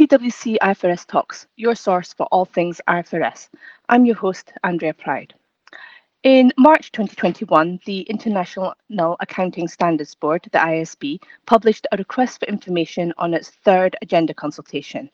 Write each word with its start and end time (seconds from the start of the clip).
PwC 0.00 0.56
IFRS 0.62 1.06
Talks, 1.06 1.46
your 1.56 1.74
source 1.74 2.14
for 2.14 2.24
all 2.32 2.46
things 2.46 2.80
IFRS. 2.88 3.50
I'm 3.90 4.06
your 4.06 4.16
host, 4.16 4.50
Andrea 4.64 4.94
Pryde. 4.94 5.34
In 6.22 6.50
March 6.56 6.90
2021, 6.92 7.80
the 7.84 8.00
International 8.08 8.74
Accounting 9.20 9.68
Standards 9.68 10.14
Board, 10.14 10.48
the 10.52 10.58
IASB, 10.58 11.22
published 11.44 11.86
a 11.92 11.98
request 11.98 12.40
for 12.40 12.46
information 12.46 13.12
on 13.18 13.34
its 13.34 13.50
third 13.50 13.94
agenda 14.00 14.32
consultation. 14.32 15.10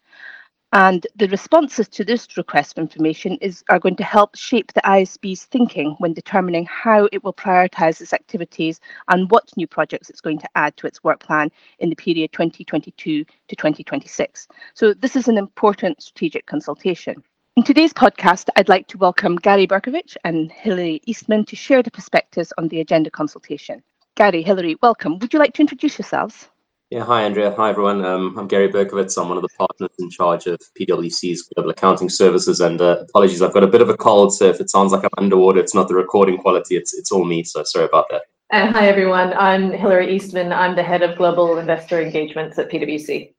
And 0.73 1.07
the 1.15 1.29
responses 1.29 1.89
to 1.91 2.05
this 2.05 2.37
request 2.37 2.75
for 2.75 2.81
information 2.81 3.39
is, 3.41 3.63
are 3.71 3.79
going 3.79 3.97
to 3.97 4.05
help 4.05 4.37
shape 4.37 4.73
the 4.73 4.81
IASB's 4.83 5.45
thinking 5.45 5.95
when 5.99 6.13
determining 6.13 6.67
how 6.67 7.09
it 7.13 7.23
will 7.23 7.33
prioritise 7.33 8.01
its 8.01 8.13
activities 8.13 8.81
and 9.09 9.31
what 9.31 9.57
new 9.57 9.69
projects 9.69 10.11
it's 10.11 10.21
going 10.21 10.39
to 10.41 10.49
add 10.57 10.77
to 10.77 10.87
its 10.87 11.05
work 11.05 11.21
plan 11.21 11.51
in 11.79 11.89
the 11.89 11.97
period 11.97 12.33
2022 12.33 13.25
to 13.25 13.57
2026. 13.57 14.49
So 14.75 14.93
this 14.93 15.15
is 15.15 15.29
an 15.29 15.39
important 15.39 16.03
strategic 16.03 16.47
consultation. 16.47 17.23
In 17.57 17.63
today's 17.63 17.95
podcast, 17.95 18.49
I'd 18.57 18.69
like 18.69 18.89
to 18.89 18.99
welcome 18.99 19.37
Gary 19.37 19.67
Berchowitz 19.67 20.17
and 20.25 20.51
Hilary 20.51 21.01
Eastman 21.07 21.45
to 21.47 21.57
share 21.57 21.83
the 21.83 21.91
perspectives 21.91 22.53
on 22.59 22.69
the 22.69 22.81
agenda 22.81 23.11
consultation. 23.11 23.83
Gary, 24.17 24.43
Hilary, 24.43 24.77
welcome. 24.83 25.19
Would 25.21 25.33
you 25.33 25.39
like 25.39 25.55
to 25.55 25.63
introduce 25.63 25.97
yourselves? 25.97 26.49
Yeah, 26.91 27.03
hi, 27.03 27.25
Andrea. 27.25 27.53
Hi, 27.57 27.71
everyone. 27.71 28.05
Um, 28.05 28.39
I'm 28.39 28.47
Gary 28.47 28.69
Berchowitz. 28.69 29.21
I'm 29.21 29.29
one 29.29 29.37
of 29.37 29.43
the 29.43 29.49
partners 29.59 29.91
in 29.99 30.09
charge 30.09 30.47
of 30.47 30.61
PwC's 30.79 31.43
Global 31.43 31.71
Accounting 31.71 32.09
Services. 32.09 32.61
And 32.61 32.81
uh, 32.81 32.99
apologies, 33.09 33.43
I've 33.43 33.53
got 33.53 33.65
a 33.65 33.67
bit 33.67 33.83
of 33.83 33.89
a 33.89 33.97
cold, 33.97 34.33
so 34.33 34.45
if 34.45 34.61
it 34.61 34.71
sounds 34.71 34.93
like 34.93 35.03
I'm 35.03 35.11
underwater, 35.19 35.59
it's 35.59 35.75
not 35.75 35.89
the 35.89 35.97
recording 35.97 36.39
quality, 36.39 36.77
it's, 36.77 36.95
it's 36.95 37.11
all 37.11 37.25
me. 37.25 37.43
So 37.43 37.65
sorry 37.65 37.87
about 37.87 38.07
that. 38.11 38.23
Uh, 38.53 38.71
hi, 38.71 38.87
everyone. 38.87 39.33
I'm 39.33 39.73
Hilary 39.73 40.15
Eastman. 40.15 40.53
I'm 40.53 40.77
the 40.77 40.83
head 40.85 41.03
of 41.03 41.19
Global 41.19 41.59
Investor 41.59 42.01
Engagements 42.01 42.57
at 42.57 42.71
PwC. 42.71 43.33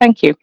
Thank 0.00 0.22
you. 0.22 0.34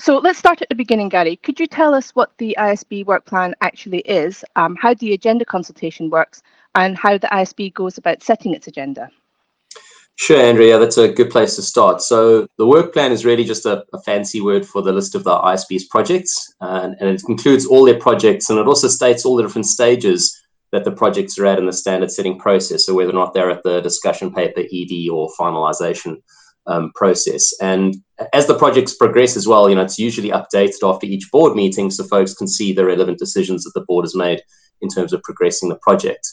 So 0.00 0.18
let's 0.18 0.40
start 0.40 0.60
at 0.60 0.68
the 0.68 0.74
beginning, 0.74 1.10
Gary. 1.10 1.36
Could 1.36 1.60
you 1.60 1.68
tell 1.68 1.94
us 1.94 2.10
what 2.16 2.36
the 2.38 2.56
IASB 2.58 3.06
work 3.06 3.26
plan 3.26 3.54
actually 3.60 4.00
is, 4.00 4.44
um, 4.56 4.74
how 4.74 4.92
the 4.94 5.12
agenda 5.12 5.44
consultation 5.44 6.10
works, 6.10 6.42
and 6.74 6.98
how 6.98 7.16
the 7.16 7.28
IASB 7.28 7.74
goes 7.74 7.96
about 7.96 8.24
setting 8.24 8.54
its 8.54 8.66
agenda? 8.66 9.08
Sure, 10.20 10.40
Andrea, 10.40 10.80
that's 10.80 10.98
a 10.98 11.06
good 11.06 11.30
place 11.30 11.54
to 11.54 11.62
start. 11.62 12.02
So 12.02 12.48
the 12.58 12.66
work 12.66 12.92
plan 12.92 13.12
is 13.12 13.24
really 13.24 13.44
just 13.44 13.64
a, 13.64 13.84
a 13.92 14.02
fancy 14.02 14.40
word 14.40 14.66
for 14.66 14.82
the 14.82 14.92
list 14.92 15.14
of 15.14 15.22
the 15.22 15.30
IASB's 15.30 15.84
projects, 15.84 16.52
and, 16.60 16.96
and 16.98 17.08
it 17.08 17.22
includes 17.28 17.64
all 17.64 17.84
their 17.84 18.00
projects, 18.00 18.50
and 18.50 18.58
it 18.58 18.66
also 18.66 18.88
states 18.88 19.24
all 19.24 19.36
the 19.36 19.44
different 19.44 19.66
stages 19.66 20.36
that 20.72 20.82
the 20.82 20.90
projects 20.90 21.38
are 21.38 21.46
at 21.46 21.60
in 21.60 21.66
the 21.66 21.72
standard 21.72 22.10
setting 22.10 22.36
process, 22.36 22.84
so 22.84 22.94
whether 22.94 23.10
or 23.10 23.14
not 23.14 23.32
they're 23.32 23.48
at 23.50 23.62
the 23.62 23.80
discussion 23.80 24.34
paper, 24.34 24.60
ED, 24.60 25.08
or 25.08 25.30
finalization 25.38 26.16
um, 26.66 26.90
process. 26.96 27.52
And 27.60 27.94
as 28.32 28.48
the 28.48 28.58
projects 28.58 28.94
progress 28.94 29.36
as 29.36 29.46
well, 29.46 29.70
you 29.70 29.76
know, 29.76 29.82
it's 29.82 30.00
usually 30.00 30.30
updated 30.30 30.82
after 30.82 31.06
each 31.06 31.30
board 31.30 31.54
meeting 31.54 31.92
so 31.92 32.02
folks 32.02 32.34
can 32.34 32.48
see 32.48 32.72
the 32.72 32.84
relevant 32.84 33.18
decisions 33.18 33.62
that 33.62 33.72
the 33.74 33.86
board 33.86 34.04
has 34.04 34.16
made 34.16 34.42
in 34.80 34.88
terms 34.88 35.12
of 35.12 35.22
progressing 35.22 35.68
the 35.68 35.78
project. 35.80 36.28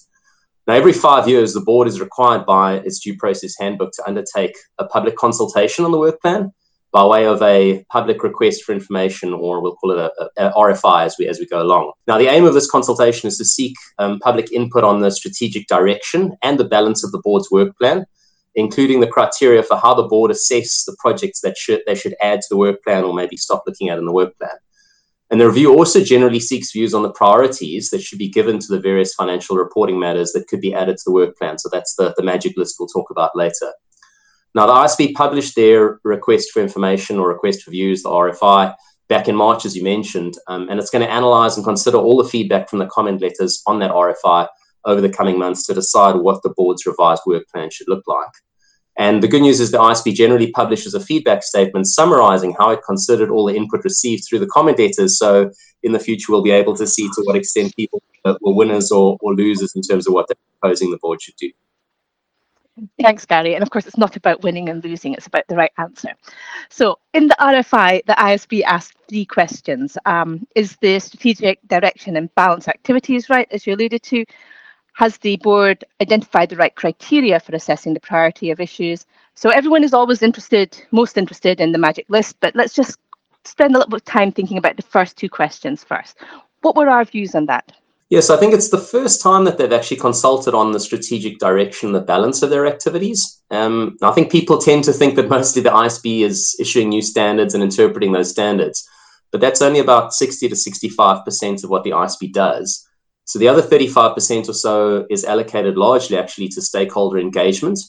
Now, 0.67 0.73
every 0.73 0.93
five 0.93 1.27
years, 1.27 1.53
the 1.53 1.61
board 1.61 1.87
is 1.87 1.99
required 1.99 2.45
by 2.45 2.77
its 2.77 2.99
due 2.99 3.15
process 3.17 3.53
handbook 3.59 3.91
to 3.93 4.07
undertake 4.07 4.57
a 4.79 4.85
public 4.85 5.15
consultation 5.15 5.85
on 5.85 5.91
the 5.91 5.99
work 5.99 6.19
plan 6.21 6.51
by 6.91 7.05
way 7.05 7.27
of 7.27 7.41
a 7.41 7.85
public 7.91 8.23
request 8.23 8.63
for 8.63 8.71
information, 8.71 9.33
or 9.33 9.61
we'll 9.61 9.75
call 9.75 9.91
it 9.91 9.99
a, 9.99 10.29
a, 10.37 10.53
RFI 10.53 11.05
as 11.05 11.17
we 11.19 11.27
as 11.27 11.39
we 11.39 11.45
go 11.45 11.61
along. 11.61 11.91
Now, 12.07 12.17
the 12.17 12.27
aim 12.27 12.45
of 12.45 12.53
this 12.53 12.71
consultation 12.71 13.27
is 13.27 13.37
to 13.37 13.45
seek 13.45 13.75
um, 13.99 14.19
public 14.19 14.51
input 14.51 14.83
on 14.83 15.01
the 15.01 15.11
strategic 15.11 15.67
direction 15.67 16.35
and 16.41 16.57
the 16.57 16.63
balance 16.63 17.03
of 17.03 17.11
the 17.11 17.21
board's 17.23 17.51
work 17.51 17.77
plan, 17.77 18.05
including 18.55 19.01
the 19.01 19.07
criteria 19.07 19.61
for 19.61 19.77
how 19.77 19.93
the 19.93 20.07
board 20.07 20.31
assess 20.31 20.85
the 20.85 20.95
projects 20.99 21.41
that 21.41 21.57
should 21.57 21.81
they 21.85 21.95
should 21.95 22.15
add 22.23 22.39
to 22.41 22.47
the 22.49 22.57
work 22.57 22.81
plan 22.83 23.03
or 23.03 23.13
maybe 23.13 23.37
stop 23.37 23.63
looking 23.67 23.89
at 23.89 23.99
in 23.99 24.05
the 24.05 24.13
work 24.13 24.35
plan. 24.39 24.57
And 25.31 25.41
the 25.41 25.47
review 25.47 25.75
also 25.75 26.03
generally 26.03 26.39
seeks 26.39 26.71
views 26.71 26.93
on 26.93 27.01
the 27.01 27.11
priorities 27.11 27.89
that 27.89 28.01
should 28.01 28.19
be 28.19 28.29
given 28.29 28.59
to 28.59 28.67
the 28.69 28.79
various 28.79 29.15
financial 29.15 29.55
reporting 29.55 29.99
matters 29.99 30.31
that 30.33 30.47
could 30.47 30.61
be 30.61 30.73
added 30.73 30.97
to 30.97 31.03
the 31.05 31.11
work 31.11 31.37
plan. 31.37 31.57
So 31.57 31.69
that's 31.71 31.95
the, 31.95 32.13
the 32.15 32.23
magic 32.23 32.55
list 32.57 32.75
we'll 32.79 32.87
talk 32.87 33.09
about 33.09 33.35
later. 33.35 33.73
Now, 34.53 34.67
the 34.67 34.73
IASB 34.73 35.15
published 35.15 35.55
their 35.55 35.99
request 36.03 36.51
for 36.51 36.61
information 36.61 37.17
or 37.17 37.27
request 37.27 37.63
for 37.63 37.71
views, 37.71 38.03
the 38.03 38.09
RFI, 38.09 38.73
back 39.09 39.27
in 39.27 39.35
March, 39.35 39.65
as 39.65 39.75
you 39.75 39.83
mentioned, 39.83 40.37
um, 40.47 40.69
and 40.69 40.79
it's 40.79 40.89
going 40.89 41.05
to 41.05 41.11
analyze 41.11 41.57
and 41.57 41.65
consider 41.65 41.97
all 41.97 42.17
the 42.17 42.29
feedback 42.29 42.69
from 42.69 42.79
the 42.79 42.87
comment 42.87 43.21
letters 43.21 43.61
on 43.67 43.79
that 43.79 43.91
RFI 43.91 44.47
over 44.85 45.01
the 45.01 45.09
coming 45.09 45.37
months 45.37 45.65
to 45.65 45.73
decide 45.73 46.15
what 46.15 46.41
the 46.43 46.53
board's 46.55 46.85
revised 46.85 47.23
work 47.25 47.43
plan 47.49 47.69
should 47.69 47.87
look 47.87 48.03
like. 48.07 48.29
And 48.97 49.21
the 49.21 49.27
good 49.27 49.41
news 49.41 49.59
is 49.59 49.71
the 49.71 49.77
IASB 49.77 50.13
generally 50.13 50.51
publishes 50.51 50.93
a 50.93 50.99
feedback 50.99 51.43
statement 51.43 51.87
summarizing 51.87 52.55
how 52.57 52.69
it 52.69 52.79
considered 52.85 53.29
all 53.29 53.45
the 53.45 53.55
input 53.55 53.83
received 53.83 54.25
through 54.27 54.39
the 54.39 54.47
commentators. 54.47 55.17
So 55.17 55.51
in 55.83 55.91
the 55.91 55.99
future, 55.99 56.31
we'll 56.31 56.41
be 56.41 56.51
able 56.51 56.75
to 56.77 56.87
see 56.87 57.07
to 57.09 57.21
what 57.23 57.35
extent 57.35 57.75
people 57.75 58.01
were 58.23 58.53
winners 58.53 58.91
or, 58.91 59.17
or 59.19 59.35
losers 59.35 59.75
in 59.75 59.81
terms 59.81 60.07
of 60.07 60.13
what 60.13 60.27
they're 60.27 60.37
proposing 60.59 60.91
the 60.91 60.97
board 60.97 61.21
should 61.21 61.35
do. 61.35 61.51
Thanks, 63.01 63.25
Gary. 63.25 63.53
And 63.55 63.63
of 63.63 63.69
course, 63.69 63.87
it's 63.87 63.97
not 63.97 64.17
about 64.17 64.43
winning 64.43 64.67
and 64.67 64.83
losing, 64.83 65.13
it's 65.13 65.27
about 65.27 65.47
the 65.47 65.55
right 65.55 65.71
answer. 65.77 66.09
So, 66.69 66.99
in 67.13 67.27
the 67.27 67.35
RFI, 67.39 68.05
the 68.05 68.13
IASB 68.13 68.63
asked 68.63 68.97
three 69.07 69.25
questions 69.25 69.97
um, 70.05 70.45
Is 70.55 70.75
the 70.81 70.99
strategic 70.99 71.65
direction 71.67 72.17
and 72.17 72.33
balance 72.35 72.67
activities 72.67 73.29
right, 73.29 73.47
as 73.51 73.65
you 73.65 73.75
alluded 73.75 74.03
to? 74.03 74.25
Has 74.95 75.17
the 75.17 75.35
board 75.37 75.83
identified 76.01 76.47
the 76.47 76.55
right 76.55 76.73
criteria 76.73 77.41
for 77.41 77.53
assessing 77.53 77.93
the 77.93 77.99
priority 77.99 78.49
of 78.49 78.61
issues? 78.61 79.05
So 79.33 79.49
everyone 79.49 79.83
is 79.83 79.93
always 79.93 80.21
interested, 80.21 80.81
most 80.91 81.17
interested 81.17 81.59
in 81.59 81.73
the 81.73 81.77
magic 81.77 82.05
list, 82.07 82.37
but 82.39 82.55
let's 82.55 82.73
just 82.73 82.97
spend 83.43 83.75
a 83.75 83.77
little 83.77 83.89
bit 83.89 83.99
of 83.99 84.05
time 84.05 84.31
thinking 84.31 84.57
about 84.57 84.77
the 84.77 84.83
first 84.83 85.17
two 85.17 85.27
questions 85.27 85.83
first. 85.83 86.15
What 86.61 86.77
were 86.77 86.89
our 86.89 87.03
views 87.03 87.35
on 87.35 87.45
that? 87.47 87.73
Yes, 88.09 88.29
I 88.29 88.37
think 88.37 88.53
it's 88.53 88.69
the 88.69 88.77
first 88.77 89.21
time 89.21 89.43
that 89.43 89.57
they've 89.57 89.73
actually 89.73 89.97
consulted 89.97 90.53
on 90.53 90.71
the 90.71 90.79
strategic 90.79 91.39
direction, 91.39 91.91
the 91.91 91.99
balance 91.99 92.41
of 92.41 92.49
their 92.49 92.65
activities. 92.65 93.41
Um, 93.51 93.97
I 94.01 94.11
think 94.11 94.31
people 94.31 94.59
tend 94.59 94.85
to 94.85 94.93
think 94.93 95.15
that 95.15 95.27
mostly 95.37 95.61
the 95.61 95.71
IASB 95.71 96.21
is 96.21 96.55
issuing 96.57 96.87
new 96.87 97.01
standards 97.01 97.53
and 97.53 97.61
interpreting 97.61 98.13
those 98.13 98.29
standards, 98.29 98.87
but 99.33 99.41
that's 99.41 99.61
only 99.61 99.79
about 99.79 100.13
60 100.13 100.47
to 100.47 100.55
65% 100.55 101.65
of 101.65 101.69
what 101.69 101.83
the 101.83 101.91
IASB 101.91 102.31
does. 102.31 102.87
So 103.25 103.39
the 103.39 103.47
other 103.47 103.61
35% 103.61 104.49
or 104.49 104.53
so 104.53 105.05
is 105.09 105.25
allocated 105.25 105.77
largely 105.77 106.17
actually 106.17 106.47
to 106.49 106.61
stakeholder 106.61 107.17
engagement, 107.17 107.79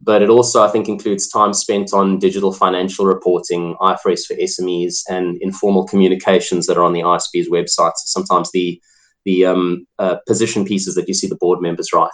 but 0.00 0.22
it 0.22 0.30
also, 0.30 0.62
I 0.62 0.68
think, 0.68 0.88
includes 0.88 1.28
time 1.28 1.52
spent 1.52 1.92
on 1.92 2.18
digital 2.18 2.52
financial 2.52 3.04
reporting, 3.04 3.76
IFRS 3.80 4.26
for 4.26 4.34
SMEs, 4.34 5.02
and 5.08 5.36
informal 5.42 5.86
communications 5.86 6.66
that 6.66 6.78
are 6.78 6.84
on 6.84 6.92
the 6.92 7.00
IASB's 7.00 7.50
websites. 7.50 7.98
Sometimes 8.06 8.50
the 8.52 8.80
the 9.24 9.44
um, 9.44 9.86
uh, 9.98 10.16
position 10.26 10.64
pieces 10.64 10.94
that 10.94 11.08
you 11.08 11.12
see 11.12 11.26
the 11.26 11.36
board 11.36 11.60
members 11.60 11.92
write. 11.92 12.10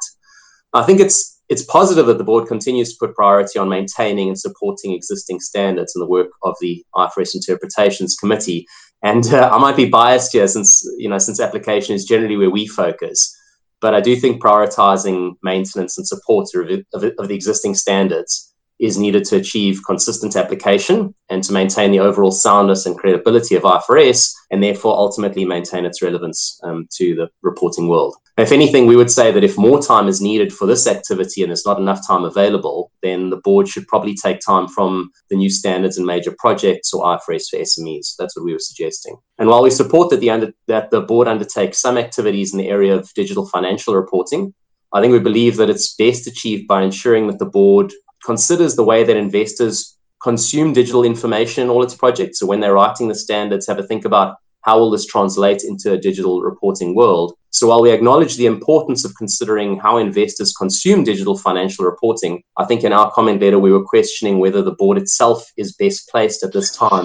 I 0.72 0.82
think 0.82 0.98
it's 0.98 1.33
it's 1.48 1.64
positive 1.64 2.06
that 2.06 2.18
the 2.18 2.24
board 2.24 2.48
continues 2.48 2.92
to 2.92 3.06
put 3.06 3.14
priority 3.14 3.58
on 3.58 3.68
maintaining 3.68 4.28
and 4.28 4.38
supporting 4.38 4.92
existing 4.92 5.40
standards 5.40 5.92
in 5.94 6.00
the 6.00 6.06
work 6.06 6.28
of 6.42 6.56
the 6.60 6.84
IFRS 6.94 7.34
Interpretations 7.34 8.16
Committee. 8.16 8.66
And 9.02 9.26
uh, 9.26 9.50
I 9.52 9.58
might 9.58 9.76
be 9.76 9.88
biased 9.88 10.32
here 10.32 10.48
since 10.48 10.82
you 10.96 11.08
know 11.08 11.18
since 11.18 11.40
application 11.40 11.94
is 11.94 12.04
generally 12.04 12.36
where 12.36 12.50
we 12.50 12.66
focus, 12.66 13.36
but 13.80 13.94
I 13.94 14.00
do 14.00 14.16
think 14.16 14.42
prioritizing 14.42 15.34
maintenance 15.42 15.98
and 15.98 16.06
support 16.06 16.48
of, 16.54 17.00
the 17.00 17.34
existing 17.34 17.74
standards 17.74 18.50
is 18.80 18.98
needed 18.98 19.24
to 19.26 19.36
achieve 19.36 19.82
consistent 19.86 20.36
application 20.36 21.14
and 21.28 21.44
to 21.44 21.52
maintain 21.52 21.90
the 21.92 22.00
overall 22.00 22.32
soundness 22.32 22.86
and 22.86 22.98
credibility 22.98 23.54
of 23.54 23.62
IFRS 23.62 24.32
and 24.50 24.62
therefore 24.62 24.96
ultimately 24.96 25.44
maintain 25.44 25.84
its 25.84 26.02
relevance 26.02 26.58
um, 26.64 26.88
to 26.96 27.14
the 27.14 27.28
reporting 27.42 27.88
world. 27.88 28.16
If 28.36 28.50
anything, 28.50 28.86
we 28.86 28.96
would 28.96 29.12
say 29.12 29.30
that 29.30 29.44
if 29.44 29.56
more 29.56 29.80
time 29.80 30.08
is 30.08 30.20
needed 30.20 30.52
for 30.52 30.66
this 30.66 30.88
activity 30.88 31.42
and 31.42 31.50
there's 31.50 31.64
not 31.64 31.78
enough 31.78 32.04
time 32.04 32.24
available, 32.24 32.90
then 33.00 33.30
the 33.30 33.36
board 33.36 33.68
should 33.68 33.86
probably 33.86 34.16
take 34.16 34.40
time 34.40 34.66
from 34.66 35.12
the 35.30 35.36
new 35.36 35.48
standards 35.48 35.98
and 35.98 36.06
major 36.06 36.34
projects 36.36 36.92
or 36.92 37.04
IFRS 37.04 37.48
for 37.48 37.58
SMEs. 37.58 38.16
That's 38.18 38.36
what 38.36 38.44
we 38.44 38.52
were 38.52 38.58
suggesting. 38.58 39.16
And 39.38 39.48
while 39.48 39.62
we 39.62 39.70
support 39.70 40.10
that 40.10 40.18
the, 40.18 40.30
under, 40.30 40.52
that 40.66 40.90
the 40.90 41.00
board 41.00 41.28
undertakes 41.28 41.80
some 41.80 41.96
activities 41.96 42.52
in 42.52 42.58
the 42.58 42.68
area 42.68 42.96
of 42.96 43.12
digital 43.14 43.46
financial 43.46 43.94
reporting, 43.94 44.52
I 44.92 45.00
think 45.00 45.12
we 45.12 45.20
believe 45.20 45.56
that 45.58 45.70
it's 45.70 45.94
best 45.94 46.26
achieved 46.26 46.66
by 46.66 46.82
ensuring 46.82 47.28
that 47.28 47.38
the 47.38 47.46
board 47.46 47.92
considers 48.24 48.74
the 48.74 48.84
way 48.84 49.04
that 49.04 49.16
investors 49.16 49.96
consume 50.20 50.72
digital 50.72 51.04
information 51.04 51.62
in 51.62 51.70
all 51.70 51.84
its 51.84 51.94
projects. 51.94 52.40
So 52.40 52.46
when 52.46 52.58
they're 52.58 52.74
writing 52.74 53.06
the 53.06 53.14
standards, 53.14 53.68
have 53.68 53.78
a 53.78 53.82
think 53.84 54.04
about 54.04 54.38
how 54.64 54.78
will 54.78 54.90
this 54.90 55.06
translate 55.06 55.62
into 55.62 55.92
a 55.92 55.98
digital 55.98 56.42
reporting 56.42 56.94
world. 56.94 57.34
So 57.50 57.68
while 57.68 57.82
we 57.82 57.92
acknowledge 57.92 58.36
the 58.36 58.46
importance 58.46 59.04
of 59.04 59.14
considering 59.14 59.78
how 59.78 59.98
investors 59.98 60.54
consume 60.54 61.04
digital 61.04 61.36
financial 61.36 61.84
reporting, 61.84 62.42
I 62.56 62.64
think 62.64 62.82
in 62.82 62.92
our 62.92 63.10
comment 63.12 63.40
letter 63.40 63.58
we 63.58 63.72
were 63.72 63.84
questioning 63.84 64.38
whether 64.38 64.62
the 64.62 64.72
board 64.72 64.98
itself 64.98 65.46
is 65.56 65.74
best 65.74 66.08
placed 66.08 66.42
at 66.42 66.52
this 66.52 66.74
time 66.74 67.04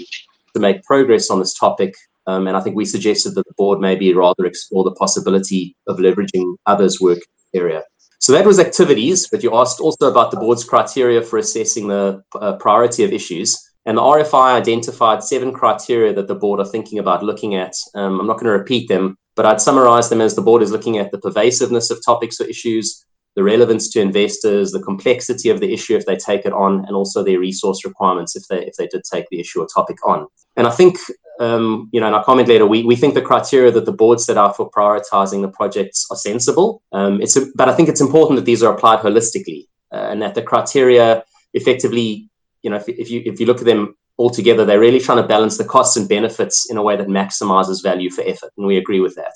to 0.54 0.60
make 0.60 0.84
progress 0.84 1.30
on 1.30 1.40
this 1.40 1.54
topic. 1.54 1.94
Um, 2.28 2.48
and 2.48 2.56
I 2.56 2.62
think 2.62 2.76
we 2.76 2.86
suggested 2.86 3.36
that 3.36 3.46
the 3.46 3.54
board 3.58 3.80
maybe 3.80 4.14
rather 4.14 4.46
explore 4.46 4.84
the 4.84 4.96
possibility 4.96 5.76
of 5.88 5.98
leveraging 5.98 6.56
others' 6.66 7.02
work 7.02 7.20
area. 7.54 7.84
So 8.20 8.34
that 8.34 8.46
was 8.46 8.60
activities, 8.60 9.28
but 9.30 9.44
you 9.44 9.56
asked 9.56 9.80
also 9.80 10.10
about 10.10 10.32
the 10.32 10.38
board's 10.38 10.64
criteria 10.64 11.22
for 11.22 11.38
assessing 11.40 11.88
the 11.88 12.22
uh, 12.36 12.54
priority 12.58 13.04
of 13.04 13.14
issues. 13.14 13.69
And 13.86 13.98
the 13.98 14.02
RFI 14.02 14.54
identified 14.54 15.24
seven 15.24 15.54
criteria 15.54 16.14
that 16.14 16.28
the 16.28 16.36
board 16.36 16.60
are 16.60 16.66
thinking 16.66 17.00
about 17.00 17.24
looking 17.24 17.56
at. 17.56 17.74
Um, 17.96 18.20
I'm 18.20 18.28
not 18.28 18.36
going 18.36 18.46
to 18.46 18.58
repeat 18.58 18.88
them, 18.88 19.18
but 19.36 19.46
I'd 19.46 19.62
summarize 19.62 20.10
them 20.10 20.22
as 20.22 20.36
the 20.36 20.42
board 20.42 20.62
is 20.62 20.72
looking 20.72 20.98
at 20.98 21.12
the 21.12 21.18
pervasiveness 21.18 21.90
of 21.90 22.04
topics 22.06 22.40
or 22.40 22.46
issues, 22.46 23.06
the 23.36 23.44
relevance 23.44 23.90
to 23.92 24.02
investors, 24.02 24.72
the 24.72 24.82
complexity 24.82 25.50
of 25.50 25.60
the 25.60 25.74
issue 25.74 25.96
if 25.96 26.06
they 26.06 26.18
take 26.18 26.46
it 26.46 26.54
on, 26.54 26.86
and 26.86 26.96
also 26.96 27.24
their 27.24 27.40
resource 27.40 27.86
requirements 27.86 28.36
if 28.36 28.44
they 28.50 28.66
if 28.66 28.76
they 28.76 28.88
did 28.88 29.04
take 29.12 29.26
the 29.32 29.40
issue 29.40 29.62
or 29.62 29.68
topic 29.74 29.98
on. 30.06 30.28
And 30.58 30.68
I 30.68 30.72
think 30.72 30.98
um, 31.40 31.90
you 31.94 32.02
know, 32.02 32.08
in 32.08 32.14
our 32.14 32.24
comment 32.24 32.50
later, 32.50 32.68
we, 32.68 32.84
we 32.84 32.96
think 32.96 33.14
the 33.14 33.22
criteria 33.22 33.72
that 33.72 33.86
the 33.86 33.94
board 33.94 34.20
set 34.20 34.38
out 34.38 34.58
for 34.58 34.70
prioritizing 34.70 35.42
the 35.42 35.48
projects 35.48 36.06
are 36.12 36.18
sensible. 36.18 36.84
Um, 36.92 37.22
it's 37.22 37.38
a, 37.38 37.46
but 37.56 37.70
I 37.70 37.76
think 37.76 37.88
it's 37.88 38.02
important 38.02 38.38
that 38.38 38.46
these 38.46 38.62
are 38.62 38.74
applied 38.74 39.00
holistically 39.00 39.68
uh, 39.94 40.10
and 40.12 40.22
that 40.22 40.36
the 40.36 40.42
criteria 40.42 41.24
effectively, 41.54 42.29
you 42.64 42.70
know, 42.70 42.78
if, 42.78 42.88
if 42.90 43.10
you 43.10 43.22
if 43.26 43.40
you 43.40 43.46
look 43.46 43.60
at 43.60 43.66
them 43.66 43.96
all 44.18 44.30
together, 44.30 44.66
they're 44.66 44.80
really 44.80 45.00
trying 45.00 45.22
to 45.22 45.28
balance 45.28 45.58
the 45.58 45.64
costs 45.64 45.96
and 45.96 46.10
benefits 46.10 46.70
in 46.70 46.78
a 46.78 46.84
way 46.84 46.96
that 46.96 47.08
maximizes 47.08 47.84
value 47.84 48.10
for 48.10 48.22
effort, 48.26 48.52
and 48.58 48.68
we 48.68 48.78
agree 48.78 49.00
with 49.00 49.16
that. 49.16 49.36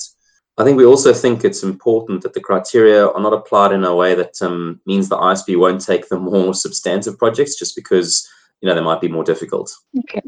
I 0.58 0.64
think 0.64 0.78
we 0.78 0.86
also 0.86 1.14
think 1.14 1.44
it's 1.44 1.64
important 1.64 2.22
that 2.22 2.34
the 2.34 2.42
criteria 2.42 3.08
are 3.08 3.22
not 3.22 3.34
applied 3.34 3.72
in 3.72 3.84
a 3.84 3.96
way 3.96 4.14
that 4.14 4.40
um, 4.42 4.80
means 4.86 5.10
the 5.10 5.18
IASB 5.18 5.58
won't 5.58 5.84
take 5.84 6.10
the 6.10 6.20
more 6.20 6.54
substantive 6.66 7.18
projects 7.18 7.58
just 7.58 7.76
because 7.76 8.28
you 8.62 8.70
know 8.70 8.76
they 8.76 8.82
might 8.82 9.02
be 9.02 9.08
more 9.08 9.24
difficult. 9.24 9.74
Okay. 9.98 10.22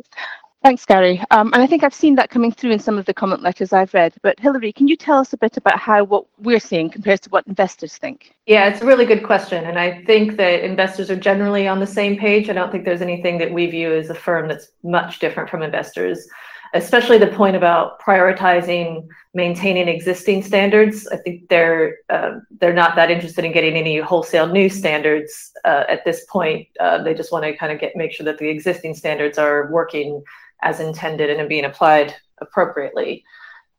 Thanks, 0.66 0.84
Gary. 0.84 1.22
Um, 1.30 1.54
and 1.54 1.62
I 1.62 1.68
think 1.68 1.84
I've 1.84 1.94
seen 1.94 2.16
that 2.16 2.32
coming 2.32 2.52
through 2.52 2.72
in 2.72 2.80
some 2.80 2.98
of 2.98 3.06
the 3.06 3.14
comment 3.14 3.44
letters 3.44 3.72
I've 3.72 3.94
read. 3.94 4.16
But 4.24 4.40
Hilary, 4.40 4.74
can 4.74 4.88
you 4.88 4.96
tell 4.96 5.20
us 5.20 5.32
a 5.32 5.38
bit 5.38 5.58
about 5.58 5.78
how 5.78 6.04
what 6.04 6.26
we're 6.40 6.60
seeing 6.60 6.90
compares 6.90 7.20
to 7.20 7.30
what 7.30 7.46
investors 7.46 8.00
think? 8.00 8.34
Yeah, 8.48 8.68
it's 8.68 8.82
a 8.82 8.86
really 8.88 9.06
good 9.06 9.24
question. 9.24 9.64
And 9.66 9.78
I 9.78 10.04
think 10.06 10.38
that 10.38 10.66
investors 10.66 11.12
are 11.12 11.16
generally 11.16 11.68
on 11.68 11.80
the 11.80 11.86
same 11.86 12.18
page. 12.18 12.50
I 12.50 12.54
don't 12.54 12.72
think 12.72 12.84
there's 12.84 13.04
anything 13.04 13.38
that 13.38 13.54
we 13.54 13.68
view 13.68 13.94
as 13.94 14.10
a 14.10 14.16
firm 14.16 14.48
that's 14.48 14.70
much 14.82 15.20
different 15.20 15.52
from 15.52 15.62
investors, 15.62 16.28
especially 16.74 17.20
the 17.20 17.28
point 17.28 17.56
about 17.56 18.02
prioritizing 18.02 19.08
maintaining 19.36 19.88
existing 19.88 20.42
standards. 20.42 21.08
I 21.10 21.18
think 21.18 21.48
they're 21.48 21.98
uh, 22.10 22.40
they're 22.60 22.74
not 22.74 22.96
that 22.96 23.12
interested 23.12 23.46
in 23.46 23.52
getting 23.52 23.76
any 23.76 24.00
wholesale 24.00 24.48
new 24.48 24.70
standards 24.70 25.52
uh, 25.64 25.84
at 25.88 26.04
this 26.06 26.26
point. 26.28 26.68
Uh, 26.80 27.04
they 27.04 27.14
just 27.14 27.32
want 27.32 27.46
to 27.46 27.56
kind 27.56 27.72
of 27.72 27.80
get 27.80 27.96
make 27.96 28.14
sure 28.14 28.26
that 28.26 28.40
the 28.40 28.50
existing 28.50 28.96
standards 28.96 29.38
are 29.38 29.70
working 29.72 30.24
as 30.66 30.80
intended 30.80 31.30
and 31.30 31.48
being 31.48 31.64
applied 31.64 32.14
appropriately. 32.40 33.24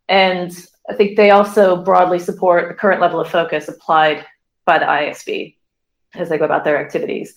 And 0.09 0.51
I 0.89 0.95
think 0.95 1.17
they 1.17 1.31
also 1.31 1.83
broadly 1.83 2.21
support 2.21 2.69
the 2.69 2.75
current 2.75 3.01
level 3.01 3.21
of 3.21 3.29
focus 3.29 3.69
applied 3.69 4.25
by 4.65 4.79
the 4.79 4.87
IASB 4.87 5.57
as 6.15 6.29
they 6.29 6.39
go 6.39 6.45
about 6.45 6.65
their 6.65 6.79
activities. 6.79 7.35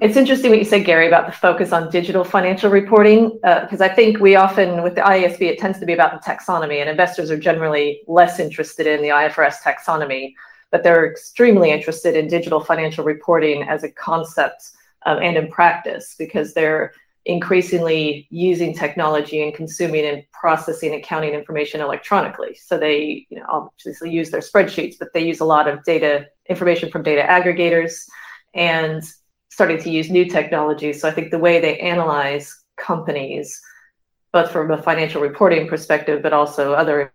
It's 0.00 0.16
interesting 0.16 0.50
what 0.50 0.58
you 0.58 0.64
said, 0.64 0.84
Gary, 0.84 1.08
about 1.08 1.26
the 1.26 1.32
focus 1.32 1.72
on 1.72 1.90
digital 1.90 2.22
financial 2.22 2.70
reporting, 2.70 3.30
because 3.42 3.80
uh, 3.80 3.84
I 3.84 3.88
think 3.88 4.20
we 4.20 4.36
often, 4.36 4.82
with 4.82 4.94
the 4.94 5.00
IASB, 5.00 5.40
it 5.42 5.58
tends 5.58 5.80
to 5.80 5.86
be 5.86 5.92
about 5.92 6.12
the 6.12 6.30
taxonomy, 6.30 6.80
and 6.80 6.88
investors 6.88 7.32
are 7.32 7.38
generally 7.38 8.02
less 8.06 8.38
interested 8.38 8.86
in 8.86 9.02
the 9.02 9.08
IFRS 9.08 9.56
taxonomy, 9.62 10.34
but 10.70 10.84
they're 10.84 11.10
extremely 11.10 11.72
interested 11.72 12.14
in 12.14 12.28
digital 12.28 12.60
financial 12.60 13.04
reporting 13.04 13.64
as 13.64 13.82
a 13.82 13.90
concept 13.90 14.70
um, 15.06 15.18
and 15.20 15.36
in 15.36 15.48
practice, 15.48 16.14
because 16.16 16.54
they're 16.54 16.92
increasingly 17.28 18.26
using 18.30 18.74
technology 18.74 19.42
and 19.42 19.54
consuming 19.54 20.06
and 20.06 20.24
processing 20.32 20.94
accounting 20.94 21.34
information 21.34 21.82
electronically. 21.82 22.54
So 22.54 22.78
they, 22.78 23.26
you 23.28 23.38
know, 23.38 23.44
obviously 23.50 24.10
use 24.10 24.30
their 24.30 24.40
spreadsheets, 24.40 24.96
but 24.98 25.12
they 25.12 25.20
use 25.20 25.40
a 25.40 25.44
lot 25.44 25.68
of 25.68 25.84
data 25.84 26.26
information 26.48 26.90
from 26.90 27.02
data 27.02 27.22
aggregators 27.22 28.08
and 28.54 29.04
starting 29.50 29.78
to 29.82 29.90
use 29.90 30.08
new 30.08 30.24
technologies. 30.24 31.02
So 31.02 31.08
I 31.08 31.10
think 31.12 31.30
the 31.30 31.38
way 31.38 31.60
they 31.60 31.78
analyze 31.80 32.64
companies, 32.78 33.60
both 34.32 34.50
from 34.50 34.70
a 34.70 34.82
financial 34.82 35.20
reporting 35.20 35.68
perspective, 35.68 36.22
but 36.22 36.32
also 36.32 36.72
other 36.72 37.12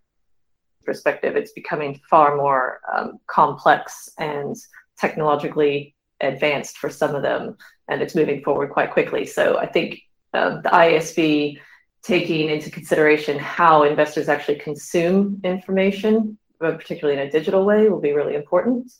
perspective, 0.85 1.35
it's 1.35 1.53
becoming 1.53 1.99
far 2.07 2.37
more 2.37 2.81
um, 2.93 3.19
complex 3.25 4.09
and 4.19 4.55
technologically 4.99 5.95
advanced 6.21 6.77
for 6.77 6.91
some 6.91 7.15
of 7.15 7.23
them 7.23 7.57
and 7.93 8.01
it's 8.01 8.15
moving 8.15 8.43
forward 8.43 8.71
quite 8.71 8.91
quickly. 8.91 9.25
So 9.25 9.57
I 9.57 9.67
think 9.67 10.01
uh, 10.33 10.61
the 10.61 10.69
IASB 10.69 11.59
taking 12.01 12.49
into 12.49 12.69
consideration 12.69 13.37
how 13.39 13.83
investors 13.83 14.27
actually 14.27 14.55
consume 14.55 15.39
information, 15.43 16.37
particularly 16.59 17.19
in 17.21 17.27
a 17.27 17.31
digital 17.31 17.65
way, 17.65 17.87
will 17.87 18.01
be 18.01 18.11
really 18.11 18.35
important. 18.35 18.91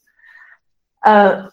Uh, 1.04 1.50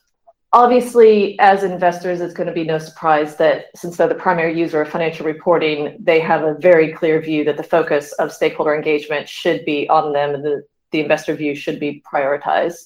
obviously, 0.53 1.39
as 1.41 1.65
investors, 1.65 2.21
it's 2.21 2.35
going 2.35 2.47
to 2.47 2.53
be 2.53 2.63
no 2.63 2.79
surprise 2.79 3.37
that 3.37 3.67
since 3.75 3.97
they're 3.97 4.07
the 4.07 4.15
primary 4.15 4.57
user 4.57 4.83
of 4.83 4.91
financial 4.91 5.27
reporting, 5.27 5.97
they 5.99 6.21
have 6.21 6.45
a 6.45 6.55
very 6.55 6.93
clear 6.93 7.21
view 7.21 7.43
that 7.45 7.57
the 7.57 7.63
focus 7.63 8.13
of 8.13 8.33
stakeholder 8.33 8.75
engagement 8.75 9.29
should 9.29 9.65
be 9.65 9.89
on 9.89 10.13
them 10.13 10.35
and 10.35 10.45
the, 10.45 10.63
the 10.93 11.01
investor 11.01 11.35
view 11.35 11.55
should 11.55 11.81
be 11.81 12.03
prioritized. 12.13 12.85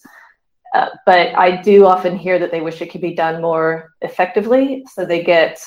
Uh, 0.75 0.89
but 1.07 1.35
I 1.37 1.63
do 1.63 1.87
often 1.87 2.19
hear 2.19 2.39
that 2.41 2.51
they 2.51 2.61
wish 2.61 2.83
it 2.83 2.91
could 2.91 3.01
be 3.01 3.15
done 3.15 3.41
more 3.41 3.95
effectively. 4.01 4.85
So 4.93 5.05
they 5.05 5.23
get 5.23 5.63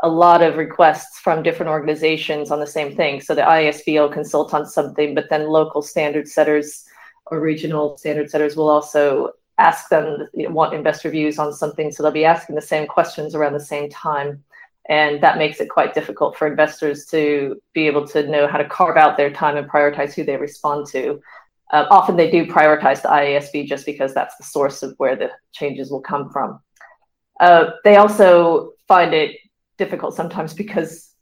a 0.00 0.08
lot 0.08 0.42
of 0.42 0.56
requests 0.56 1.20
from 1.20 1.44
different 1.44 1.70
organizations 1.70 2.50
on 2.50 2.58
the 2.58 2.66
same 2.66 2.94
thing. 2.96 3.20
So 3.20 3.34
the 3.34 3.82
will 3.86 4.08
consult 4.08 4.54
on 4.54 4.66
something, 4.66 5.14
but 5.14 5.30
then 5.30 5.48
local 5.48 5.80
standard 5.80 6.26
setters 6.26 6.84
or 7.26 7.40
regional 7.40 7.96
standard 7.98 8.30
setters 8.30 8.56
will 8.56 8.68
also 8.68 9.30
ask 9.58 9.88
them, 9.88 10.28
you 10.34 10.48
know, 10.48 10.54
want 10.54 10.74
investor 10.74 11.10
views 11.10 11.38
on 11.38 11.52
something. 11.52 11.92
So 11.92 12.02
they'll 12.02 12.12
be 12.12 12.24
asking 12.24 12.56
the 12.56 12.62
same 12.62 12.86
questions 12.86 13.34
around 13.34 13.52
the 13.52 13.60
same 13.60 13.88
time. 13.90 14.42
And 14.88 15.22
that 15.22 15.38
makes 15.38 15.60
it 15.60 15.68
quite 15.68 15.94
difficult 15.94 16.36
for 16.36 16.46
investors 16.46 17.06
to 17.06 17.60
be 17.74 17.86
able 17.86 18.08
to 18.08 18.26
know 18.26 18.46
how 18.46 18.58
to 18.58 18.68
carve 18.68 18.96
out 18.96 19.16
their 19.16 19.30
time 19.30 19.56
and 19.56 19.68
prioritize 19.68 20.14
who 20.14 20.24
they 20.24 20.36
respond 20.36 20.86
to. 20.88 21.20
Uh, 21.70 21.86
often 21.90 22.16
they 22.16 22.30
do 22.30 22.46
prioritize 22.46 23.02
the 23.02 23.08
IASB 23.08 23.66
just 23.66 23.84
because 23.84 24.14
that's 24.14 24.36
the 24.36 24.44
source 24.44 24.82
of 24.82 24.94
where 24.96 25.16
the 25.16 25.30
changes 25.52 25.90
will 25.90 26.00
come 26.00 26.30
from. 26.30 26.60
Uh, 27.40 27.70
they 27.84 27.96
also 27.96 28.72
find 28.86 29.14
it 29.14 29.36
difficult 29.76 30.14
sometimes 30.14 30.54
because 30.54 31.14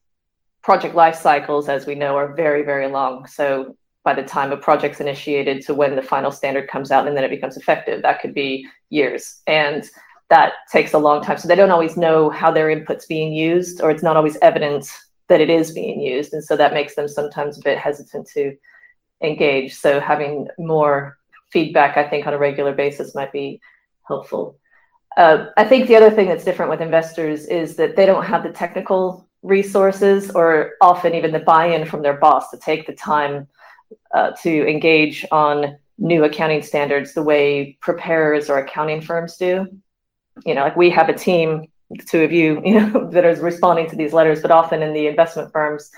project 0.62 0.94
life 0.94 1.16
cycles, 1.16 1.68
as 1.68 1.86
we 1.86 1.94
know, 1.94 2.16
are 2.16 2.34
very, 2.34 2.62
very 2.62 2.88
long. 2.88 3.26
So 3.26 3.76
by 4.04 4.14
the 4.14 4.22
time 4.22 4.52
a 4.52 4.56
project's 4.56 5.00
initiated 5.00 5.62
to 5.62 5.74
when 5.74 5.96
the 5.96 6.02
final 6.02 6.30
standard 6.30 6.68
comes 6.68 6.90
out 6.90 7.06
and 7.06 7.16
then 7.16 7.24
it 7.24 7.30
becomes 7.30 7.56
effective, 7.56 8.02
that 8.02 8.20
could 8.20 8.34
be 8.34 8.66
years. 8.90 9.42
And 9.46 9.84
that 10.30 10.54
takes 10.70 10.92
a 10.92 10.98
long 10.98 11.22
time. 11.22 11.38
So 11.38 11.48
they 11.48 11.54
don't 11.54 11.70
always 11.70 11.96
know 11.96 12.30
how 12.30 12.50
their 12.50 12.70
input's 12.70 13.06
being 13.06 13.32
used, 13.32 13.80
or 13.80 13.90
it's 13.90 14.02
not 14.02 14.16
always 14.16 14.38
evident 14.42 14.88
that 15.28 15.40
it 15.40 15.50
is 15.50 15.72
being 15.72 16.00
used. 16.00 16.32
And 16.32 16.42
so 16.42 16.56
that 16.56 16.72
makes 16.72 16.94
them 16.94 17.08
sometimes 17.08 17.58
a 17.58 17.62
bit 17.62 17.78
hesitant 17.78 18.28
to 18.34 18.56
engage. 19.22 19.74
So 19.74 20.00
having 20.00 20.48
more 20.58 21.18
feedback, 21.50 21.96
I 21.96 22.08
think, 22.08 22.26
on 22.26 22.34
a 22.34 22.38
regular 22.38 22.74
basis 22.74 23.14
might 23.14 23.32
be 23.32 23.60
helpful. 24.06 24.58
Uh, 25.16 25.46
I 25.56 25.64
think 25.64 25.88
the 25.88 25.96
other 25.96 26.10
thing 26.10 26.28
that's 26.28 26.44
different 26.44 26.70
with 26.70 26.82
investors 26.82 27.46
is 27.46 27.76
that 27.76 27.96
they 27.96 28.04
don't 28.04 28.24
have 28.24 28.42
the 28.42 28.52
technical 28.52 29.26
resources 29.42 30.30
or 30.30 30.72
often 30.80 31.14
even 31.14 31.32
the 31.32 31.38
buy-in 31.38 31.86
from 31.86 32.02
their 32.02 32.16
boss 32.16 32.50
to 32.50 32.58
take 32.58 32.86
the 32.86 32.92
time 32.92 33.48
uh, 34.14 34.32
to 34.42 34.68
engage 34.68 35.24
on 35.30 35.78
new 35.98 36.24
accounting 36.24 36.62
standards 36.62 37.14
the 37.14 37.22
way 37.22 37.76
preparers 37.80 38.50
or 38.50 38.58
accounting 38.58 39.00
firms 39.00 39.36
do. 39.36 39.66
You 40.44 40.54
know, 40.54 40.62
like 40.62 40.76
we 40.76 40.90
have 40.90 41.08
a 41.08 41.14
team, 41.14 41.68
two 42.06 42.22
of 42.22 42.32
you, 42.32 42.60
you 42.64 42.80
know, 42.80 43.10
that 43.10 43.24
is 43.24 43.40
responding 43.40 43.88
to 43.90 43.96
these 43.96 44.12
letters, 44.12 44.42
but 44.42 44.50
often 44.50 44.82
in 44.82 44.92
the 44.92 45.06
investment 45.06 45.52
firms, 45.52 45.90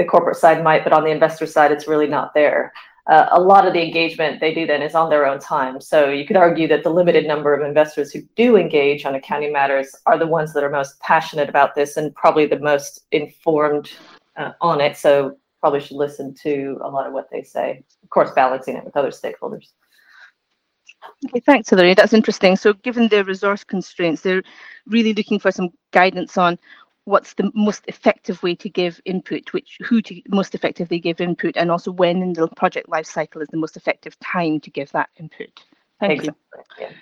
the 0.00 0.06
corporate 0.06 0.36
side 0.36 0.64
might, 0.64 0.82
but 0.82 0.92
on 0.92 1.04
the 1.04 1.10
investor 1.10 1.46
side, 1.46 1.70
it's 1.70 1.86
really 1.86 2.06
not 2.06 2.34
there. 2.34 2.72
Uh, 3.06 3.28
a 3.32 3.40
lot 3.40 3.66
of 3.66 3.72
the 3.72 3.82
engagement 3.82 4.40
they 4.40 4.54
do 4.54 4.66
then 4.66 4.82
is 4.82 4.94
on 4.94 5.10
their 5.10 5.26
own 5.26 5.38
time. 5.38 5.80
So 5.80 6.08
you 6.10 6.26
could 6.26 6.36
argue 6.36 6.68
that 6.68 6.84
the 6.84 6.90
limited 6.90 7.26
number 7.26 7.54
of 7.54 7.66
investors 7.66 8.12
who 8.12 8.22
do 8.36 8.56
engage 8.56 9.04
on 9.04 9.14
accounting 9.14 9.52
matters 9.52 9.94
are 10.06 10.18
the 10.18 10.26
ones 10.26 10.52
that 10.54 10.64
are 10.64 10.70
most 10.70 10.98
passionate 11.00 11.48
about 11.48 11.74
this 11.74 11.96
and 11.96 12.14
probably 12.14 12.46
the 12.46 12.58
most 12.58 13.06
informed 13.10 13.90
uh, 14.36 14.52
on 14.60 14.80
it. 14.80 14.96
So 14.96 15.36
probably 15.60 15.80
should 15.80 15.96
listen 15.96 16.34
to 16.42 16.78
a 16.82 16.88
lot 16.88 17.06
of 17.06 17.12
what 17.12 17.28
they 17.30 17.42
say. 17.42 17.82
Of 18.02 18.10
course, 18.10 18.30
balancing 18.34 18.76
it 18.76 18.84
with 18.84 18.96
other 18.96 19.10
stakeholders. 19.10 19.68
Okay, 21.26 21.40
thanks, 21.40 21.68
Hilary. 21.68 21.94
That's 21.94 22.12
interesting. 22.12 22.56
So, 22.56 22.74
given 22.74 23.08
their 23.08 23.24
resource 23.24 23.64
constraints, 23.64 24.22
they're 24.22 24.42
really 24.86 25.14
looking 25.14 25.38
for 25.38 25.50
some 25.50 25.70
guidance 25.92 26.36
on 26.36 26.58
what's 27.10 27.34
the 27.34 27.50
most 27.54 27.84
effective 27.88 28.42
way 28.42 28.54
to 28.54 28.68
give 28.68 29.00
input, 29.04 29.52
which 29.52 29.78
who 29.82 30.00
to 30.02 30.22
most 30.28 30.54
effectively 30.54 30.98
give 30.98 31.20
input, 31.20 31.56
and 31.56 31.70
also 31.70 31.90
when 31.90 32.22
in 32.22 32.32
the 32.32 32.48
project 32.48 32.88
life 32.88 33.06
cycle 33.06 33.42
is 33.42 33.48
the 33.48 33.56
most 33.56 33.76
effective 33.76 34.18
time 34.20 34.60
to 34.60 34.70
give 34.70 34.90
that 34.92 35.10
input. 35.18 35.62
Thank 35.98 36.12
exactly. 36.12 36.34
you. 36.78 36.84
Yeah. 36.86 36.92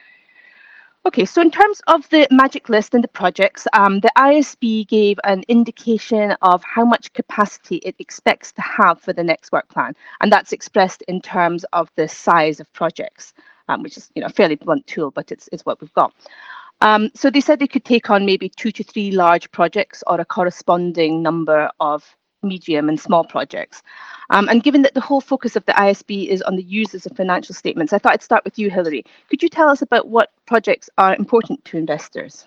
Okay, 1.07 1.25
so 1.25 1.41
in 1.41 1.51
terms 1.51 1.81
of 1.87 2.09
the 2.11 2.27
magic 2.31 2.69
list 2.69 2.93
and 2.93 3.03
the 3.03 3.09
projects, 3.09 3.67
um, 3.73 4.01
the 4.01 4.11
IASB 4.17 4.87
gave 4.89 5.19
an 5.25 5.43
indication 5.49 6.33
of 6.43 6.63
how 6.65 6.85
much 6.85 7.13
capacity 7.13 7.77
it 7.77 7.95
expects 7.99 8.53
to 8.53 8.61
have 8.63 9.01
for 9.01 9.13
the 9.13 9.23
next 9.23 9.53
work 9.53 9.69
plan, 9.69 9.95
and 10.21 10.33
that's 10.33 10.53
expressed 10.53 11.03
in 11.03 11.21
terms 11.21 11.65
of 11.73 11.91
the 11.95 12.09
size 12.09 12.61
of 12.61 12.71
projects, 12.73 13.33
um, 13.69 13.83
which 13.83 13.97
is 13.97 14.11
you 14.15 14.21
know 14.21 14.27
a 14.27 14.31
fairly 14.31 14.57
blunt 14.57 14.87
tool, 14.87 15.11
but 15.11 15.31
it's 15.31 15.49
it's 15.53 15.65
what 15.65 15.81
we've 15.81 15.95
got. 15.95 16.13
Um, 16.81 17.11
so 17.15 17.31
they 17.31 17.41
said 17.41 17.59
they 17.59 17.67
could 17.67 17.85
take 17.85 18.11
on 18.11 18.25
maybe 18.25 18.49
two 18.49 18.71
to 18.73 18.85
three 18.85 19.11
large 19.11 19.51
projects 19.51 20.05
or 20.07 20.21
a 20.21 20.25
corresponding 20.25 21.23
number 21.23 21.71
of 21.81 22.17
medium 22.43 22.89
and 22.89 23.01
small 23.01 23.25
projects. 23.25 23.83
Um, 24.31 24.49
and 24.49 24.63
given 24.63 24.83
that 24.83 24.95
the 24.95 25.01
whole 25.01 25.21
focus 25.21 25.57
of 25.57 25.65
the 25.65 25.73
IASB 25.73 26.29
is 26.29 26.43
on 26.43 26.57
the 26.57 26.63
users 26.63 27.07
of 27.07 27.17
financial 27.17 27.55
statements, 27.55 27.93
I 27.93 27.99
thought 27.99 28.13
I'd 28.13 28.23
start 28.23 28.45
with 28.45 28.59
you, 28.59 28.71
Hilary. 28.71 29.05
Could 29.29 29.43
you 29.43 29.49
tell 29.49 29.69
us 29.69 29.83
about 29.83 30.09
what 30.09 30.31
projects 30.47 30.89
are 30.99 31.17
important 31.17 31.65
to 31.67 31.79
investors? 31.79 32.47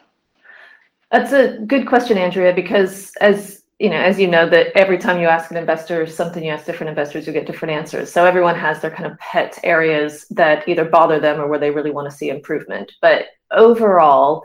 That's 1.11 1.33
a 1.33 1.57
good 1.67 1.87
question, 1.87 2.17
Andrea, 2.17 2.53
because 2.53 3.11
as 3.19 3.63
you 3.79 3.89
know, 3.89 3.97
as 3.97 4.19
you 4.19 4.27
know, 4.27 4.47
that 4.47 4.67
every 4.77 4.99
time 4.99 5.19
you 5.19 5.27
ask 5.27 5.49
an 5.49 5.57
investor 5.57 6.05
something, 6.05 6.43
you 6.43 6.51
ask 6.51 6.67
different 6.67 6.89
investors, 6.89 7.25
you 7.25 7.33
get 7.33 7.47
different 7.47 7.73
answers. 7.73 8.11
So 8.11 8.25
everyone 8.25 8.55
has 8.55 8.79
their 8.79 8.91
kind 8.91 9.11
of 9.11 9.17
pet 9.17 9.57
areas 9.63 10.27
that 10.29 10.67
either 10.67 10.85
bother 10.85 11.19
them 11.19 11.41
or 11.41 11.47
where 11.47 11.57
they 11.57 11.71
really 11.71 11.89
want 11.89 12.09
to 12.09 12.15
see 12.15 12.29
improvement. 12.29 12.91
But 13.01 13.25
overall, 13.51 14.43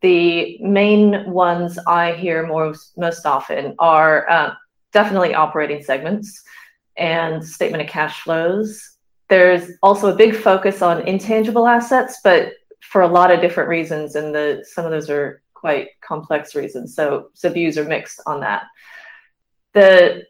the 0.00 0.58
main 0.60 1.30
ones 1.30 1.78
I 1.86 2.12
hear 2.12 2.46
most 2.46 2.98
most 2.98 3.24
often 3.24 3.74
are 3.78 4.28
uh, 4.28 4.54
definitely 4.92 5.34
operating 5.34 5.82
segments 5.82 6.42
and 6.96 7.44
statement 7.44 7.82
of 7.82 7.88
cash 7.88 8.22
flows. 8.22 8.96
There's 9.28 9.70
also 9.82 10.12
a 10.12 10.16
big 10.16 10.34
focus 10.34 10.82
on 10.82 11.06
intangible 11.06 11.66
assets, 11.66 12.18
but 12.22 12.52
for 12.80 13.02
a 13.02 13.08
lot 13.08 13.30
of 13.30 13.40
different 13.40 13.68
reasons, 13.68 14.16
and 14.16 14.34
the 14.34 14.64
some 14.68 14.84
of 14.84 14.90
those 14.90 15.08
are 15.08 15.42
quite 15.54 15.88
complex 16.00 16.54
reasons. 16.54 16.94
So, 16.94 17.30
so 17.34 17.48
views 17.48 17.78
are 17.78 17.84
mixed 17.84 18.20
on 18.26 18.40
that. 18.40 18.64
The 19.72 20.24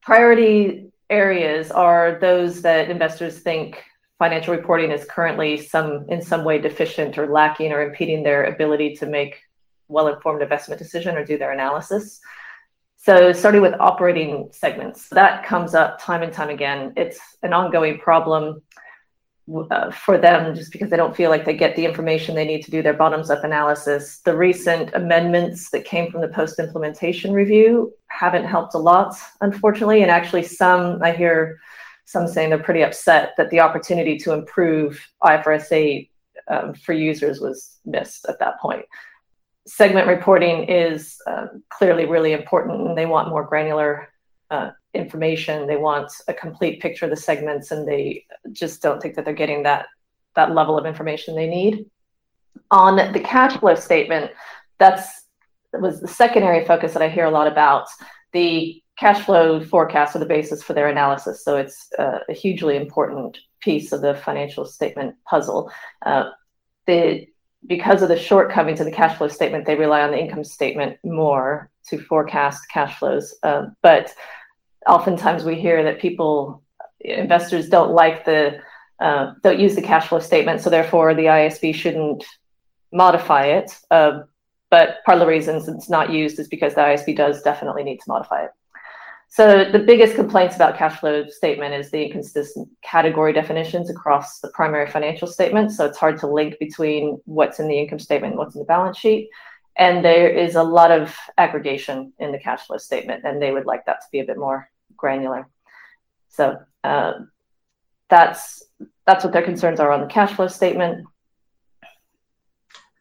priority 0.00 0.90
areas 1.10 1.70
are 1.70 2.18
those 2.20 2.62
that 2.62 2.90
investors 2.90 3.40
think 3.40 3.84
financial 4.20 4.54
reporting 4.54 4.90
is 4.92 5.04
currently 5.06 5.56
some 5.56 6.04
in 6.10 6.20
some 6.20 6.44
way 6.44 6.58
deficient 6.58 7.16
or 7.18 7.26
lacking 7.26 7.72
or 7.72 7.80
impeding 7.82 8.22
their 8.22 8.44
ability 8.44 8.94
to 8.94 9.06
make 9.06 9.40
well-informed 9.88 10.42
investment 10.42 10.78
decision 10.78 11.16
or 11.16 11.24
do 11.24 11.38
their 11.38 11.52
analysis. 11.52 12.20
So 12.98 13.32
starting 13.32 13.62
with 13.62 13.74
operating 13.80 14.50
segments, 14.52 15.08
that 15.08 15.46
comes 15.46 15.74
up 15.74 15.98
time 15.98 16.22
and 16.22 16.32
time 16.32 16.50
again. 16.50 16.92
It's 16.96 17.18
an 17.42 17.54
ongoing 17.54 17.98
problem 17.98 18.62
uh, 19.70 19.90
for 19.90 20.18
them 20.18 20.54
just 20.54 20.70
because 20.70 20.90
they 20.90 20.98
don't 20.98 21.16
feel 21.16 21.30
like 21.30 21.46
they 21.46 21.56
get 21.56 21.74
the 21.74 21.86
information 21.86 22.34
they 22.34 22.44
need 22.44 22.62
to 22.66 22.70
do 22.70 22.82
their 22.82 22.98
bottoms 23.02 23.30
up 23.30 23.42
analysis. 23.42 24.20
The 24.26 24.36
recent 24.36 24.90
amendments 24.92 25.70
that 25.70 25.86
came 25.86 26.10
from 26.10 26.20
the 26.20 26.28
post 26.28 26.58
implementation 26.58 27.32
review 27.32 27.92
haven't 28.08 28.44
helped 28.44 28.74
a 28.74 28.78
lot, 28.78 29.16
unfortunately. 29.40 30.02
And 30.02 30.10
actually, 30.10 30.42
some 30.42 31.02
I 31.02 31.12
hear 31.12 31.58
some 32.10 32.26
saying 32.26 32.50
they're 32.50 32.58
pretty 32.58 32.82
upset 32.82 33.34
that 33.36 33.50
the 33.50 33.60
opportunity 33.60 34.18
to 34.18 34.32
improve 34.32 35.00
IFRS 35.22 35.70
8 35.70 36.10
um, 36.48 36.74
for 36.74 36.92
users 36.92 37.40
was 37.40 37.78
missed 37.84 38.26
at 38.28 38.40
that 38.40 38.58
point. 38.60 38.84
Segment 39.68 40.08
reporting 40.08 40.64
is 40.64 41.16
um, 41.28 41.62
clearly 41.68 42.06
really 42.06 42.32
important, 42.32 42.88
and 42.88 42.98
they 42.98 43.06
want 43.06 43.28
more 43.28 43.44
granular 43.44 44.08
uh, 44.50 44.70
information. 44.92 45.68
They 45.68 45.76
want 45.76 46.10
a 46.26 46.34
complete 46.34 46.82
picture 46.82 47.04
of 47.04 47.10
the 47.10 47.16
segments, 47.16 47.70
and 47.70 47.86
they 47.86 48.26
just 48.50 48.82
don't 48.82 49.00
think 49.00 49.14
that 49.14 49.24
they're 49.24 49.32
getting 49.32 49.62
that 49.62 49.86
that 50.34 50.52
level 50.52 50.76
of 50.76 50.86
information 50.86 51.36
they 51.36 51.46
need. 51.46 51.86
On 52.72 52.96
the 53.12 53.20
cash 53.20 53.56
flow 53.56 53.76
statement, 53.76 54.32
that's 54.80 55.26
that 55.72 55.80
was 55.80 56.00
the 56.00 56.08
secondary 56.08 56.64
focus 56.64 56.92
that 56.94 57.02
I 57.02 57.08
hear 57.08 57.26
a 57.26 57.30
lot 57.30 57.46
about. 57.46 57.86
The 58.32 58.79
cash 59.00 59.24
flow 59.24 59.64
forecasts 59.64 60.14
are 60.14 60.18
the 60.18 60.26
basis 60.26 60.62
for 60.62 60.74
their 60.74 60.88
analysis, 60.88 61.42
so 61.42 61.56
it's 61.56 61.88
uh, 61.98 62.18
a 62.28 62.34
hugely 62.34 62.76
important 62.76 63.38
piece 63.60 63.92
of 63.92 64.02
the 64.02 64.14
financial 64.14 64.66
statement 64.66 65.16
puzzle. 65.26 65.72
Uh, 66.04 66.30
the 66.86 67.26
because 67.66 68.02
of 68.02 68.08
the 68.08 68.18
shortcomings 68.18 68.80
of 68.80 68.86
the 68.86 68.92
cash 68.92 69.16
flow 69.16 69.28
statement, 69.28 69.66
they 69.66 69.74
rely 69.74 70.02
on 70.02 70.10
the 70.10 70.18
income 70.18 70.44
statement 70.44 70.98
more 71.04 71.70
to 71.88 71.98
forecast 71.98 72.62
cash 72.70 72.98
flows. 72.98 73.34
Uh, 73.42 73.66
but 73.82 74.14
oftentimes 74.86 75.44
we 75.44 75.54
hear 75.54 75.82
that 75.82 76.00
people, 76.00 76.62
investors 77.00 77.68
don't 77.68 77.92
like 77.92 78.24
the, 78.24 78.58
uh, 79.00 79.34
don't 79.42 79.60
use 79.60 79.74
the 79.74 79.82
cash 79.82 80.08
flow 80.08 80.20
statement, 80.20 80.62
so 80.62 80.70
therefore 80.70 81.14
the 81.14 81.26
IASB 81.26 81.74
shouldn't 81.74 82.24
modify 82.94 83.44
it. 83.44 83.70
Uh, 83.90 84.20
but 84.70 85.04
part 85.04 85.16
of 85.16 85.20
the 85.20 85.26
reasons 85.26 85.68
it's 85.68 85.90
not 85.90 86.10
used 86.10 86.38
is 86.38 86.48
because 86.48 86.74
the 86.74 86.80
IASB 86.80 87.14
does 87.14 87.42
definitely 87.42 87.82
need 87.82 87.98
to 87.98 88.08
modify 88.08 88.44
it. 88.44 88.50
So 89.32 89.64
the 89.70 89.78
biggest 89.78 90.16
complaints 90.16 90.56
about 90.56 90.76
cash 90.76 90.98
flow 90.98 91.24
statement 91.28 91.72
is 91.72 91.92
the 91.92 92.04
inconsistent 92.04 92.68
category 92.82 93.32
definitions 93.32 93.88
across 93.88 94.40
the 94.40 94.50
primary 94.50 94.90
financial 94.90 95.28
statement. 95.28 95.70
So 95.70 95.86
it's 95.86 95.98
hard 95.98 96.18
to 96.18 96.26
link 96.26 96.56
between 96.58 97.20
what's 97.26 97.60
in 97.60 97.68
the 97.68 97.78
income 97.78 98.00
statement 98.00 98.32
and 98.32 98.38
what's 98.38 98.56
in 98.56 98.58
the 98.58 98.64
balance 98.64 98.98
sheet. 98.98 99.30
And 99.76 100.04
there 100.04 100.28
is 100.28 100.56
a 100.56 100.64
lot 100.64 100.90
of 100.90 101.16
aggregation 101.38 102.12
in 102.18 102.32
the 102.32 102.40
cash 102.40 102.66
flow 102.66 102.76
statement, 102.76 103.24
and 103.24 103.40
they 103.40 103.52
would 103.52 103.66
like 103.66 103.86
that 103.86 104.00
to 104.00 104.06
be 104.10 104.18
a 104.18 104.24
bit 104.24 104.36
more 104.36 104.68
granular. 104.96 105.46
So 106.28 106.58
uh, 106.82 107.12
that's 108.08 108.64
that's 109.06 109.22
what 109.22 109.32
their 109.32 109.42
concerns 109.42 109.78
are 109.78 109.92
on 109.92 110.00
the 110.00 110.06
cash 110.08 110.32
flow 110.32 110.48
statement. 110.48 111.06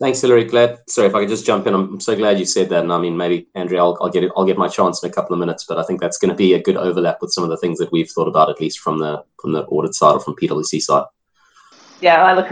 Thanks, 0.01 0.22
Hilary. 0.22 0.46
Glad. 0.46 0.79
Sorry, 0.88 1.08
if 1.08 1.15
I 1.15 1.20
could 1.20 1.29
just 1.29 1.46
jump 1.46 1.68
in. 1.68 1.74
I'm 1.74 2.00
so 2.00 2.15
glad 2.15 2.39
you 2.39 2.46
said 2.46 2.70
that. 2.70 2.84
And 2.84 2.94
I 2.94 3.00
mean, 3.00 3.18
maybe 3.18 3.48
Andrea, 3.56 3.82
I'll, 3.82 3.98
I'll 4.00 4.10
get 4.10 4.24
it. 4.24 4.32
I'll 4.38 4.46
get 4.46 4.58
my 4.58 4.70
chance 4.70 5.03
in 5.03 5.10
a 5.10 5.13
couple 5.13 5.34
of 5.34 5.39
minutes. 5.39 5.65
But 5.68 5.77
I 5.77 5.84
think 5.84 6.00
that's 6.00 6.18
going 6.18 6.29
to 6.29 6.36
be 6.36 6.53
a 6.53 6.62
good 6.62 6.77
overlap 6.77 7.18
with 7.22 7.34
some 7.34 7.44
of 7.44 7.50
the 7.50 7.58
things 7.58 7.79
that 7.79 7.91
we've 7.91 8.10
thought 8.10 8.29
about, 8.29 8.50
at 8.50 8.62
least 8.62 8.79
from 8.79 9.00
the 9.00 9.24
from 9.41 9.51
the 9.51 9.65
audit 9.65 9.94
side 9.94 10.13
or 10.13 10.20
from 10.22 10.36
PwC 10.36 10.82
side. 10.82 11.06
Yeah, 12.00 12.24
I 12.24 12.34
look 12.34 12.48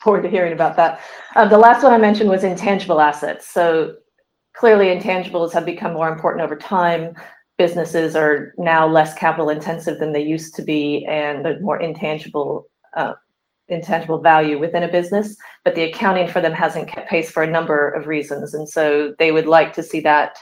forward 0.00 0.22
to 0.22 0.30
hearing 0.30 0.52
about 0.52 0.76
that. 0.76 1.00
Uh, 1.34 1.48
the 1.48 1.58
last 1.58 1.82
one 1.82 1.92
I 1.92 1.98
mentioned 1.98 2.30
was 2.30 2.44
intangible 2.44 3.00
assets. 3.00 3.48
So 3.48 3.96
clearly, 4.54 4.86
intangibles 4.86 5.52
have 5.54 5.66
become 5.66 5.94
more 5.94 6.08
important 6.08 6.44
over 6.44 6.54
time 6.54 7.16
businesses 7.58 8.16
are 8.16 8.54
now 8.58 8.86
less 8.88 9.14
capital 9.14 9.48
intensive 9.48 9.98
than 9.98 10.12
they 10.12 10.22
used 10.22 10.54
to 10.56 10.62
be, 10.62 11.06
and 11.06 11.44
there's 11.44 11.62
more 11.62 11.80
intangible 11.80 12.66
uh, 12.96 13.12
intangible 13.72 14.18
value 14.18 14.58
within 14.58 14.82
a 14.82 14.88
business. 14.88 15.36
But 15.64 15.74
the 15.74 15.84
accounting 15.84 16.28
for 16.28 16.40
them 16.40 16.52
hasn't 16.52 16.88
kept 16.88 17.08
pace 17.08 17.30
for 17.30 17.42
a 17.42 17.50
number 17.50 17.90
of 17.90 18.06
reasons, 18.06 18.54
and 18.54 18.68
so 18.68 19.14
they 19.18 19.32
would 19.32 19.46
like 19.46 19.72
to 19.74 19.82
see 19.82 20.00
that 20.00 20.36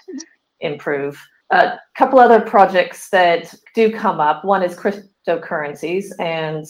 improve. 0.60 1.20
A 1.50 1.78
couple 1.96 2.20
other 2.20 2.40
projects 2.40 3.08
that 3.10 3.54
do 3.74 3.90
come 3.92 4.20
up. 4.20 4.44
One 4.44 4.62
is 4.62 4.76
cryptocurrencies 4.76 6.06
and 6.20 6.66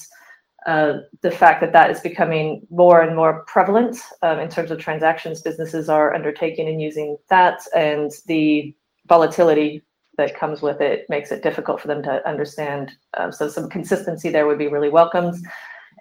uh, 0.67 0.99
the 1.23 1.31
fact 1.31 1.61
that 1.61 1.73
that 1.73 1.91
is 1.91 2.01
becoming 2.01 2.67
more 2.71 3.01
and 3.01 3.17
more 3.17 3.45
prevalent 3.47 3.99
um, 4.23 4.39
in 4.39 4.49
terms 4.49 4.71
of 4.71 4.79
transactions 4.79 5.41
businesses 5.41 5.89
are 5.89 6.15
undertaking 6.15 6.69
and 6.69 6.83
using 6.83 7.17
that, 7.31 7.61
and 7.75 8.13
the 8.27 8.75
volatility 9.07 9.83
that 10.19 10.39
comes 10.39 10.61
with 10.61 10.83
it 10.83 11.07
makes 11.09 11.33
it 11.33 11.43
difficult 11.43 11.81
for 11.81 11.89
them 11.89 12.03
to 12.03 12.27
understand. 12.29 12.93
Um, 13.17 13.33
so 13.33 13.49
some 13.49 13.71
consistency 13.71 14.29
there 14.29 14.47
would 14.47 14.59
be 14.59 14.69
really 14.69 14.91
welcomed. 14.91 15.35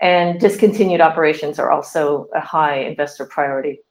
And 0.02 0.40
discontinued 0.40 1.02
operations 1.02 1.60
are 1.60 1.72
also 1.72 2.28
a 2.34 2.40
high 2.40 2.78
investor 2.80 3.26
priority. 3.26 3.82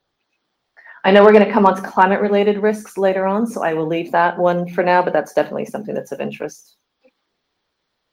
I 1.05 1.11
know 1.11 1.25
we're 1.25 1.33
going 1.33 1.45
to 1.45 1.53
come 1.53 1.67
on 1.67 1.77
to 1.77 1.83
climate 1.89 2.21
related 2.21 2.59
risks 2.59 2.99
later 2.99 3.27
on, 3.27 3.47
so 3.47 3.63
I 3.63 3.75
will 3.75 3.87
leave 3.87 4.11
that 4.13 4.39
one 4.39 4.69
for 4.69 4.83
now, 4.83 5.03
but 5.03 5.13
that's 5.13 5.33
definitely 5.33 5.67
something 5.67 5.95
that's 5.95 6.13
of 6.13 6.21
interest. 6.21 6.77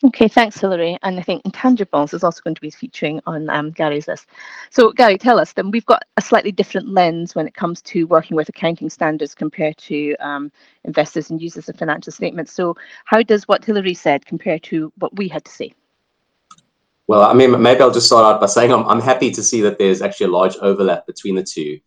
Okay, 0.03 0.27
thanks, 0.27 0.59
Hilary. 0.59 0.97
And 1.03 1.17
I 1.17 1.23
think 1.23 1.43
intangibles 1.43 2.13
is 2.13 2.23
also 2.23 2.41
going 2.43 2.53
to 2.53 2.61
be 2.61 2.69
featuring 2.69 3.21
on 3.25 3.49
um, 3.49 3.71
Gary's 3.71 4.07
list. 4.07 4.27
So, 4.69 4.91
Gary, 4.91 5.17
tell 5.17 5.39
us 5.39 5.53
then 5.53 5.71
we've 5.71 5.85
got 5.85 6.03
a 6.17 6.21
slightly 6.21 6.51
different 6.51 6.89
lens 6.89 7.33
when 7.33 7.47
it 7.47 7.53
comes 7.53 7.81
to 7.83 8.05
working 8.05 8.35
with 8.35 8.49
accounting 8.49 8.89
standards 8.89 9.33
compared 9.33 9.77
to 9.77 10.15
um, 10.17 10.51
investors 10.83 11.31
and 11.31 11.41
users 11.41 11.69
of 11.69 11.77
financial 11.77 12.11
statements. 12.11 12.51
So, 12.51 12.75
how 13.05 13.23
does 13.23 13.47
what 13.47 13.63
Hilary 13.63 13.93
said 13.93 14.25
compare 14.25 14.59
to 14.59 14.91
what 14.97 15.15
we 15.15 15.29
had 15.29 15.45
to 15.45 15.51
say? 15.51 15.73
Well, 17.07 17.21
I 17.21 17.33
mean, 17.33 17.61
maybe 17.61 17.81
I'll 17.81 17.91
just 17.91 18.07
start 18.07 18.25
out 18.25 18.41
by 18.41 18.47
saying 18.47 18.71
I'm, 18.71 18.85
I'm 18.87 19.01
happy 19.01 19.29
to 19.31 19.43
see 19.43 19.61
that 19.61 19.77
there's 19.77 20.01
actually 20.01 20.27
a 20.27 20.31
large 20.31 20.55
overlap 20.57 21.05
between 21.05 21.35
the 21.35 21.43
two. 21.43 21.79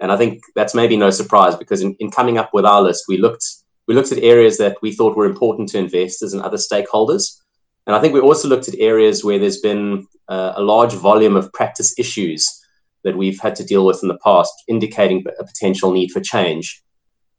And 0.00 0.12
I 0.12 0.16
think 0.16 0.42
that's 0.54 0.74
maybe 0.74 0.96
no 0.96 1.08
surprise 1.08 1.56
because 1.56 1.80
in, 1.80 1.94
in 1.98 2.10
coming 2.10 2.36
up 2.36 2.52
with 2.52 2.66
our 2.66 2.82
list, 2.82 3.04
we 3.08 3.16
looked 3.16 3.46
we 3.88 3.94
looked 3.94 4.12
at 4.12 4.18
areas 4.18 4.58
that 4.58 4.76
we 4.82 4.92
thought 4.92 5.16
were 5.16 5.26
important 5.26 5.68
to 5.70 5.78
investors 5.78 6.32
and 6.32 6.42
other 6.42 6.56
stakeholders 6.56 7.40
and 7.86 7.94
I 7.94 8.00
think 8.00 8.14
we 8.14 8.20
also 8.20 8.48
looked 8.48 8.68
at 8.68 8.78
areas 8.78 9.24
where 9.24 9.38
there's 9.38 9.60
been 9.60 10.06
uh, 10.28 10.54
a 10.56 10.62
large 10.62 10.92
volume 10.94 11.36
of 11.36 11.52
practice 11.52 11.96
issues 11.98 12.62
that 13.04 13.16
we've 13.16 13.40
had 13.40 13.54
to 13.56 13.64
deal 13.64 13.86
with 13.86 14.00
in 14.02 14.08
the 14.08 14.18
past, 14.24 14.52
indicating 14.66 15.24
a 15.38 15.44
potential 15.44 15.92
need 15.92 16.10
for 16.10 16.20
change. 16.20 16.82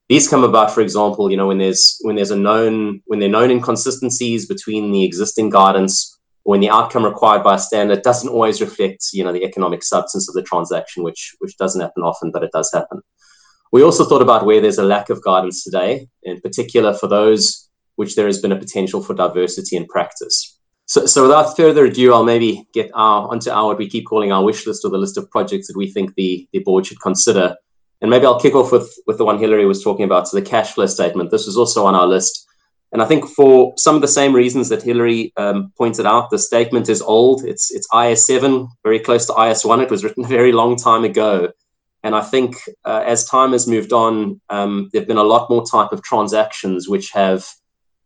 These 0.07 0.29
come 0.29 0.45
about, 0.45 0.71
for 0.71 0.79
example, 0.79 1.29
you 1.29 1.35
know, 1.35 1.47
when 1.47 1.57
there's 1.57 1.97
when 2.01 2.15
there's 2.15 2.31
a 2.31 2.37
known 2.37 3.01
when 3.07 3.19
there 3.19 3.27
are 3.27 3.31
known 3.31 3.51
inconsistencies 3.51 4.45
between 4.45 4.93
the 4.93 5.03
existing 5.03 5.49
guidance 5.49 6.16
when 6.47 6.61
the 6.61 6.69
outcome 6.69 7.03
required 7.03 7.43
by 7.43 7.55
a 7.55 7.59
standard 7.59 8.01
doesn't 8.03 8.29
always 8.29 8.61
reflect, 8.61 9.07
you 9.11 9.21
know, 9.21 9.33
the 9.33 9.43
economic 9.43 9.83
substance 9.83 10.29
of 10.29 10.33
the 10.33 10.41
transaction, 10.41 11.03
which 11.03 11.35
which 11.39 11.57
doesn't 11.57 11.81
happen 11.81 12.03
often, 12.03 12.31
but 12.31 12.41
it 12.41 12.51
does 12.53 12.71
happen. 12.73 13.01
We 13.73 13.83
also 13.83 14.05
thought 14.05 14.21
about 14.21 14.45
where 14.45 14.61
there's 14.61 14.77
a 14.77 14.83
lack 14.95 15.09
of 15.09 15.21
guidance 15.21 15.61
today, 15.61 16.07
in 16.23 16.39
particular 16.39 16.93
for 16.93 17.07
those 17.07 17.69
which 17.97 18.15
there 18.15 18.27
has 18.27 18.41
been 18.41 18.53
a 18.53 18.63
potential 18.65 19.03
for 19.03 19.13
diversity 19.13 19.75
in 19.75 19.87
practice. 19.87 20.57
So, 20.85 21.05
so 21.05 21.23
without 21.23 21.57
further 21.57 21.83
ado, 21.83 22.13
I'll 22.13 22.23
maybe 22.23 22.65
get 22.73 22.91
our, 22.93 23.27
onto 23.27 23.49
our 23.49 23.65
what 23.65 23.77
we 23.77 23.89
keep 23.89 24.05
calling 24.05 24.31
our 24.31 24.45
wish 24.45 24.65
list 24.65 24.85
or 24.85 24.91
the 24.91 24.97
list 24.97 25.17
of 25.17 25.29
projects 25.29 25.67
that 25.67 25.75
we 25.75 25.91
think 25.91 26.15
the, 26.15 26.47
the 26.53 26.59
board 26.59 26.85
should 26.85 27.01
consider. 27.01 27.57
And 27.99 28.09
maybe 28.09 28.25
I'll 28.25 28.39
kick 28.39 28.55
off 28.55 28.71
with, 28.71 28.89
with 29.05 29.17
the 29.17 29.25
one 29.25 29.37
Hilary 29.37 29.65
was 29.65 29.83
talking 29.83 30.05
about, 30.05 30.29
so 30.29 30.37
the 30.37 30.45
cash 30.45 30.71
flow 30.71 30.85
statement. 30.85 31.29
This 31.29 31.45
was 31.45 31.57
also 31.57 31.85
on 31.85 31.95
our 31.95 32.07
list. 32.07 32.46
And 32.93 33.01
I 33.01 33.05
think 33.05 33.27
for 33.27 33.73
some 33.77 33.95
of 33.95 34.01
the 34.01 34.07
same 34.07 34.33
reasons 34.33 34.69
that 34.69 34.81
Hilary 34.81 35.33
um, 35.35 35.73
pointed 35.77 36.05
out, 36.05 36.29
the 36.29 36.39
statement 36.39 36.87
is 36.87 37.01
old. 37.01 37.43
It's 37.43 37.69
it's 37.71 37.87
IAS 37.89 38.19
seven, 38.19 38.69
very 38.83 38.99
close 38.99 39.25
to 39.25 39.33
IAS 39.33 39.65
one. 39.65 39.81
It 39.81 39.91
was 39.91 40.03
written 40.03 40.23
a 40.23 40.27
very 40.27 40.53
long 40.53 40.77
time 40.77 41.03
ago, 41.03 41.51
and 42.03 42.15
I 42.15 42.21
think 42.21 42.55
uh, 42.85 43.03
as 43.05 43.25
time 43.25 43.51
has 43.51 43.67
moved 43.67 43.91
on, 43.91 44.39
um, 44.49 44.89
there've 44.91 45.07
been 45.07 45.17
a 45.17 45.23
lot 45.23 45.49
more 45.49 45.65
type 45.65 45.91
of 45.91 46.01
transactions 46.01 46.87
which 46.87 47.11
have, 47.11 47.45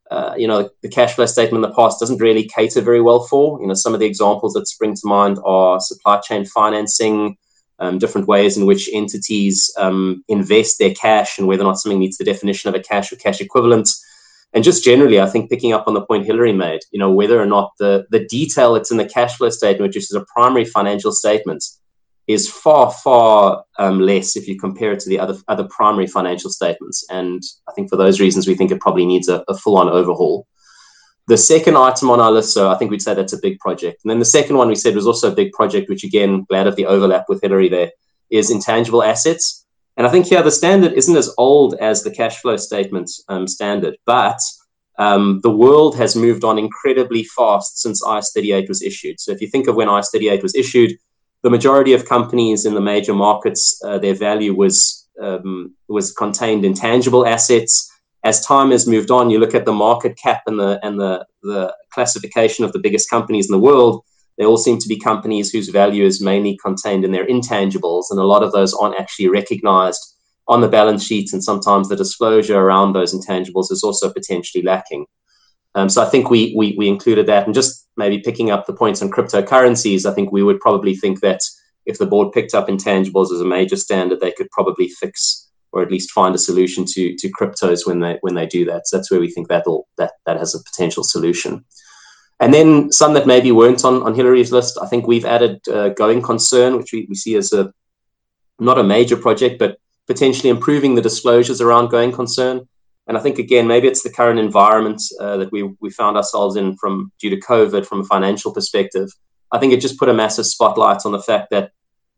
uh, 0.09 0.33
you 0.35 0.47
know, 0.47 0.69
the 0.81 0.89
cash 0.89 1.13
flow 1.13 1.27
statement 1.27 1.63
in 1.63 1.69
the 1.69 1.75
past 1.75 1.99
doesn't 1.99 2.21
really 2.21 2.47
cater 2.47 2.81
very 2.81 3.01
well 3.01 3.23
for. 3.25 3.61
You 3.61 3.67
know, 3.67 3.75
some 3.75 3.93
of 3.93 3.99
the 3.99 4.07
examples 4.07 4.53
that 4.53 4.67
spring 4.67 4.95
to 4.95 5.07
mind 5.07 5.37
are 5.45 5.79
supply 5.79 6.19
chain 6.21 6.45
financing. 6.45 7.37
Um, 7.77 7.97
different 7.97 8.27
ways 8.27 8.57
in 8.57 8.67
which 8.67 8.91
entities 8.93 9.73
um, 9.75 10.23
invest 10.27 10.77
their 10.77 10.93
cash 10.93 11.39
and 11.39 11.47
whether 11.47 11.63
or 11.63 11.65
not 11.65 11.79
something 11.79 11.97
meets 11.97 12.19
the 12.19 12.23
definition 12.23 12.69
of 12.69 12.75
a 12.75 12.79
cash 12.79 13.11
or 13.11 13.15
cash 13.15 13.41
equivalent 13.41 13.89
and 14.53 14.63
just 14.63 14.83
generally, 14.83 15.19
I 15.19 15.27
think 15.27 15.49
picking 15.49 15.71
up 15.71 15.87
on 15.87 15.93
the 15.93 16.05
point 16.05 16.25
Hilary 16.25 16.51
made, 16.51 16.81
you 16.91 16.99
know, 16.99 17.11
whether 17.11 17.41
or 17.41 17.45
not 17.45 17.71
the 17.79 18.05
the 18.09 18.25
detail 18.25 18.73
that's 18.73 18.91
in 18.91 18.97
the 18.97 19.05
cash 19.05 19.37
flow 19.37 19.49
statement, 19.49 19.89
which 19.89 19.97
is 19.97 20.13
a 20.13 20.25
primary 20.33 20.65
financial 20.65 21.11
statement, 21.11 21.63
is 22.27 22.49
far 22.49 22.91
far 22.91 23.63
um, 23.79 23.99
less 23.99 24.35
if 24.35 24.47
you 24.47 24.59
compare 24.59 24.91
it 24.91 24.99
to 25.01 25.09
the 25.09 25.19
other 25.19 25.37
other 25.47 25.63
primary 25.65 26.07
financial 26.07 26.49
statements. 26.49 27.05
And 27.09 27.41
I 27.69 27.71
think 27.73 27.89
for 27.89 27.95
those 27.95 28.19
reasons, 28.19 28.47
we 28.47 28.55
think 28.55 28.71
it 28.71 28.81
probably 28.81 29.05
needs 29.05 29.29
a, 29.29 29.43
a 29.47 29.55
full 29.55 29.77
on 29.77 29.87
overhaul. 29.87 30.47
The 31.27 31.37
second 31.37 31.77
item 31.77 32.09
on 32.09 32.19
our 32.19 32.31
list, 32.31 32.53
so 32.53 32.69
I 32.69 32.75
think 32.75 32.91
we'd 32.91 33.01
say 33.01 33.13
that's 33.13 33.31
a 33.31 33.39
big 33.39 33.57
project. 33.59 34.01
And 34.03 34.09
then 34.09 34.19
the 34.19 34.25
second 34.25 34.57
one 34.57 34.67
we 34.67 34.75
said 34.75 34.95
was 34.95 35.07
also 35.07 35.31
a 35.31 35.35
big 35.35 35.53
project, 35.53 35.87
which 35.87 36.03
again, 36.03 36.45
glad 36.49 36.67
of 36.67 36.75
the 36.75 36.87
overlap 36.87 37.25
with 37.29 37.41
Hilary 37.41 37.69
there, 37.69 37.91
is 38.29 38.51
intangible 38.51 39.03
assets. 39.03 39.60
And 40.01 40.07
I 40.07 40.09
think 40.09 40.25
here 40.25 40.41
the 40.41 40.49
standard 40.49 40.93
isn't 40.93 41.15
as 41.15 41.31
old 41.37 41.75
as 41.75 42.01
the 42.01 42.09
cash 42.09 42.41
flow 42.41 42.57
statement 42.57 43.11
um, 43.27 43.47
standard, 43.47 43.97
but 44.07 44.39
um, 44.97 45.41
the 45.43 45.51
world 45.51 45.95
has 45.95 46.15
moved 46.15 46.43
on 46.43 46.57
incredibly 46.57 47.23
fast 47.23 47.83
since 47.83 48.03
IAS 48.03 48.33
38 48.33 48.67
was 48.67 48.81
issued. 48.81 49.19
So 49.19 49.31
if 49.31 49.41
you 49.41 49.47
think 49.47 49.67
of 49.67 49.75
when 49.75 49.89
IAS 49.89 50.07
38 50.11 50.41
was 50.41 50.55
issued, 50.55 50.97
the 51.43 51.51
majority 51.51 51.93
of 51.93 52.09
companies 52.09 52.65
in 52.65 52.73
the 52.73 52.81
major 52.81 53.13
markets, 53.13 53.79
uh, 53.85 53.99
their 53.99 54.15
value 54.15 54.55
was 54.55 55.07
um, 55.21 55.75
was 55.87 56.11
contained 56.11 56.65
in 56.65 56.73
tangible 56.73 57.27
assets. 57.27 57.87
As 58.23 58.43
time 58.43 58.71
has 58.71 58.87
moved 58.87 59.11
on, 59.11 59.29
you 59.29 59.37
look 59.37 59.53
at 59.53 59.65
the 59.65 59.71
market 59.71 60.17
cap 60.17 60.41
and 60.47 60.59
the 60.59 60.79
and 60.81 60.99
the 60.99 61.27
the 61.43 61.75
classification 61.91 62.65
of 62.65 62.73
the 62.73 62.79
biggest 62.79 63.07
companies 63.07 63.47
in 63.47 63.51
the 63.51 63.65
world 63.67 64.03
they 64.41 64.47
all 64.47 64.57
seem 64.57 64.79
to 64.79 64.87
be 64.87 64.97
companies 64.97 65.51
whose 65.51 65.69
value 65.69 66.03
is 66.03 66.19
mainly 66.19 66.57
contained 66.57 67.05
in 67.05 67.11
their 67.11 67.27
intangibles, 67.27 68.05
and 68.09 68.19
a 68.19 68.23
lot 68.23 68.41
of 68.41 68.51
those 68.51 68.73
aren't 68.73 68.99
actually 68.99 69.27
recognized 69.27 70.01
on 70.47 70.61
the 70.61 70.67
balance 70.67 71.03
sheets, 71.03 71.31
and 71.31 71.43
sometimes 71.43 71.89
the 71.89 71.95
disclosure 71.95 72.59
around 72.59 72.93
those 72.93 73.13
intangibles 73.13 73.71
is 73.71 73.83
also 73.83 74.11
potentially 74.11 74.63
lacking. 74.63 75.05
Um, 75.75 75.89
so 75.89 76.01
I 76.01 76.09
think 76.09 76.31
we, 76.31 76.55
we 76.57 76.73
we 76.75 76.87
included 76.87 77.27
that, 77.27 77.45
and 77.45 77.53
just 77.53 77.87
maybe 77.97 78.17
picking 78.17 78.49
up 78.49 78.65
the 78.65 78.73
points 78.73 79.03
on 79.03 79.11
cryptocurrencies, 79.11 80.09
I 80.09 80.13
think 80.15 80.31
we 80.31 80.41
would 80.41 80.59
probably 80.59 80.95
think 80.95 81.21
that 81.21 81.41
if 81.85 81.99
the 81.99 82.07
board 82.07 82.33
picked 82.33 82.55
up 82.55 82.67
intangibles 82.67 83.31
as 83.31 83.41
a 83.41 83.45
major 83.45 83.75
standard, 83.75 84.21
they 84.21 84.31
could 84.31 84.49
probably 84.49 84.87
fix 84.87 85.51
or 85.71 85.83
at 85.83 85.91
least 85.91 86.09
find 86.09 86.33
a 86.33 86.39
solution 86.39 86.83
to 86.85 87.15
to 87.15 87.31
cryptos 87.39 87.85
when 87.85 87.99
they 87.99 88.17
when 88.21 88.33
they 88.33 88.47
do 88.47 88.65
that. 88.65 88.87
So 88.87 88.97
that's 88.97 89.11
where 89.11 89.19
we 89.19 89.29
think 89.29 89.49
that 89.49 89.65
that 89.99 90.13
that 90.25 90.37
has 90.37 90.55
a 90.55 90.63
potential 90.63 91.03
solution. 91.03 91.63
And 92.41 92.51
then 92.51 92.91
some 92.91 93.13
that 93.13 93.27
maybe 93.27 93.51
weren't 93.51 93.85
on, 93.85 94.01
on 94.01 94.15
Hilary's 94.15 94.51
list. 94.51 94.79
I 94.81 94.87
think 94.87 95.05
we've 95.05 95.25
added 95.25 95.61
uh, 95.69 95.89
going 95.89 96.23
concern, 96.23 96.75
which 96.75 96.91
we, 96.91 97.05
we 97.07 97.13
see 97.13 97.35
as 97.35 97.53
a 97.53 97.71
not 98.59 98.79
a 98.79 98.83
major 98.83 99.15
project, 99.15 99.59
but 99.59 99.77
potentially 100.07 100.49
improving 100.49 100.95
the 100.95 101.03
disclosures 101.03 101.61
around 101.61 101.89
going 101.89 102.11
concern. 102.11 102.67
And 103.07 103.15
I 103.15 103.21
think 103.21 103.37
again, 103.37 103.67
maybe 103.67 103.87
it's 103.87 104.01
the 104.01 104.09
current 104.09 104.39
environment 104.39 105.01
uh, 105.19 105.37
that 105.37 105.51
we 105.51 105.63
we 105.79 105.91
found 105.91 106.17
ourselves 106.17 106.55
in 106.55 106.75
from 106.77 107.11
due 107.19 107.29
to 107.29 107.39
COVID 107.39 107.85
from 107.85 108.01
a 108.01 108.05
financial 108.05 108.51
perspective. 108.51 109.09
I 109.51 109.59
think 109.59 109.73
it 109.73 109.81
just 109.81 109.99
put 109.99 110.09
a 110.09 110.13
massive 110.13 110.47
spotlight 110.47 111.05
on 111.05 111.11
the 111.11 111.21
fact 111.21 111.51
that 111.51 111.71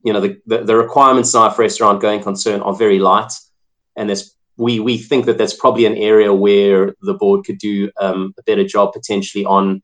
you 0.03 0.13
know 0.13 0.21
the, 0.21 0.37
the, 0.45 0.63
the 0.63 0.75
requirements 0.75 1.33
in 1.33 1.41
IFRS 1.41 1.81
around 1.81 1.99
going 1.99 2.21
concern 2.23 2.61
are 2.61 2.75
very 2.75 2.99
light, 2.99 3.33
and 3.97 4.07
there's 4.07 4.35
we 4.55 4.79
we 4.79 4.97
think 4.97 5.25
that 5.25 5.37
that's 5.37 5.53
probably 5.53 5.85
an 5.85 5.97
area 5.97 6.33
where 6.33 6.95
the 7.01 7.13
board 7.13 7.45
could 7.45 7.57
do 7.57 7.91
um, 7.99 8.33
a 8.37 8.43
better 8.43 8.63
job 8.63 8.93
potentially 8.93 9.45
on 9.45 9.81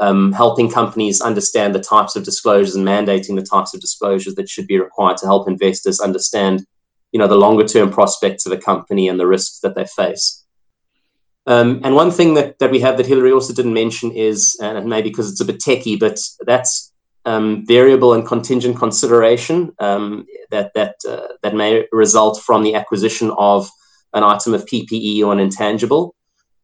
um, 0.00 0.32
helping 0.32 0.70
companies 0.70 1.20
understand 1.20 1.74
the 1.74 1.80
types 1.80 2.16
of 2.16 2.24
disclosures 2.24 2.74
and 2.74 2.86
mandating 2.86 3.36
the 3.36 3.46
types 3.46 3.74
of 3.74 3.80
disclosures 3.80 4.34
that 4.34 4.48
should 4.48 4.66
be 4.66 4.80
required 4.80 5.18
to 5.18 5.26
help 5.26 5.46
investors 5.46 6.00
understand, 6.00 6.66
you 7.12 7.18
know, 7.18 7.28
the 7.28 7.36
longer 7.36 7.68
term 7.68 7.90
prospects 7.90 8.46
of 8.46 8.52
a 8.52 8.56
company 8.56 9.08
and 9.08 9.20
the 9.20 9.26
risks 9.26 9.60
that 9.60 9.74
they 9.74 9.84
face. 9.84 10.44
Um, 11.46 11.80
and 11.84 11.94
one 11.94 12.10
thing 12.10 12.34
that, 12.34 12.58
that 12.58 12.70
we 12.70 12.80
have 12.80 12.96
that 12.96 13.06
Hilary 13.06 13.32
also 13.32 13.52
didn't 13.52 13.74
mention 13.74 14.10
is, 14.12 14.58
and 14.62 14.88
maybe 14.88 15.10
because 15.10 15.30
it's 15.30 15.40
a 15.40 15.44
bit 15.44 15.60
techie, 15.60 16.00
but 16.00 16.18
that's 16.46 16.92
um, 17.26 17.66
variable 17.66 18.14
and 18.14 18.26
contingent 18.26 18.76
consideration 18.76 19.72
um, 19.78 20.26
that 20.50 20.72
that 20.74 20.96
uh, 21.08 21.28
that 21.42 21.54
may 21.54 21.86
result 21.92 22.40
from 22.40 22.62
the 22.62 22.74
acquisition 22.74 23.30
of 23.36 23.68
an 24.14 24.22
item 24.22 24.54
of 24.54 24.64
PPE 24.64 25.22
or 25.22 25.32
an 25.32 25.40
intangible. 25.40 26.14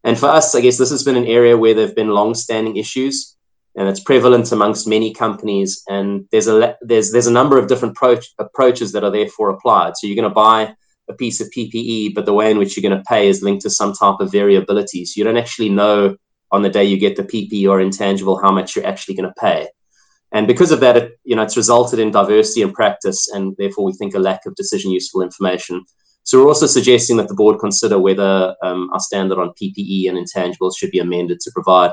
And 0.06 0.16
for 0.16 0.28
us, 0.28 0.54
I 0.54 0.60
guess 0.60 0.78
this 0.78 0.90
has 0.90 1.02
been 1.02 1.16
an 1.16 1.26
area 1.26 1.58
where 1.58 1.74
there 1.74 1.84
have 1.84 1.96
been 1.96 2.10
long-standing 2.10 2.76
issues, 2.76 3.36
and 3.74 3.88
it's 3.88 3.98
prevalent 3.98 4.52
amongst 4.52 4.86
many 4.86 5.12
companies. 5.12 5.82
And 5.88 6.26
there's 6.30 6.46
a 6.46 6.76
there's 6.80 7.10
there's 7.10 7.26
a 7.26 7.32
number 7.32 7.58
of 7.58 7.66
different 7.66 7.96
approach, 7.96 8.24
approaches 8.38 8.92
that 8.92 9.02
are 9.02 9.10
therefore 9.10 9.50
applied. 9.50 9.96
So 9.96 10.06
you're 10.06 10.14
going 10.14 10.30
to 10.30 10.42
buy 10.48 10.76
a 11.08 11.12
piece 11.12 11.40
of 11.40 11.50
PPE, 11.50 12.14
but 12.14 12.24
the 12.24 12.32
way 12.32 12.52
in 12.52 12.58
which 12.58 12.76
you're 12.76 12.88
going 12.88 12.96
to 12.96 13.08
pay 13.08 13.28
is 13.28 13.42
linked 13.42 13.62
to 13.62 13.70
some 13.70 13.92
type 13.94 14.20
of 14.20 14.30
variability. 14.30 15.04
So 15.04 15.18
you 15.18 15.24
don't 15.24 15.36
actually 15.36 15.70
know 15.70 16.16
on 16.52 16.62
the 16.62 16.70
day 16.70 16.84
you 16.84 16.98
get 16.98 17.16
the 17.16 17.24
PPE 17.24 17.68
or 17.68 17.80
intangible 17.80 18.38
how 18.38 18.52
much 18.52 18.76
you're 18.76 18.86
actually 18.86 19.16
going 19.16 19.28
to 19.28 19.40
pay. 19.40 19.68
And 20.30 20.46
because 20.46 20.70
of 20.70 20.78
that, 20.80 20.96
it, 20.96 21.18
you 21.24 21.34
know, 21.34 21.42
it's 21.42 21.56
resulted 21.56 21.98
in 21.98 22.12
diversity 22.12 22.62
in 22.62 22.72
practice, 22.72 23.28
and 23.28 23.56
therefore 23.58 23.84
we 23.84 23.92
think 23.92 24.14
a 24.14 24.20
lack 24.20 24.46
of 24.46 24.54
decision 24.54 24.92
useful 24.92 25.22
information. 25.22 25.84
So 26.26 26.40
we're 26.40 26.48
also 26.48 26.66
suggesting 26.66 27.18
that 27.18 27.28
the 27.28 27.34
board 27.34 27.60
consider 27.60 28.00
whether 28.00 28.56
um, 28.60 28.90
our 28.92 28.98
standard 28.98 29.38
on 29.38 29.50
PPE 29.50 30.08
and 30.08 30.18
intangibles 30.18 30.76
should 30.76 30.90
be 30.90 30.98
amended 30.98 31.38
to 31.38 31.52
provide 31.52 31.92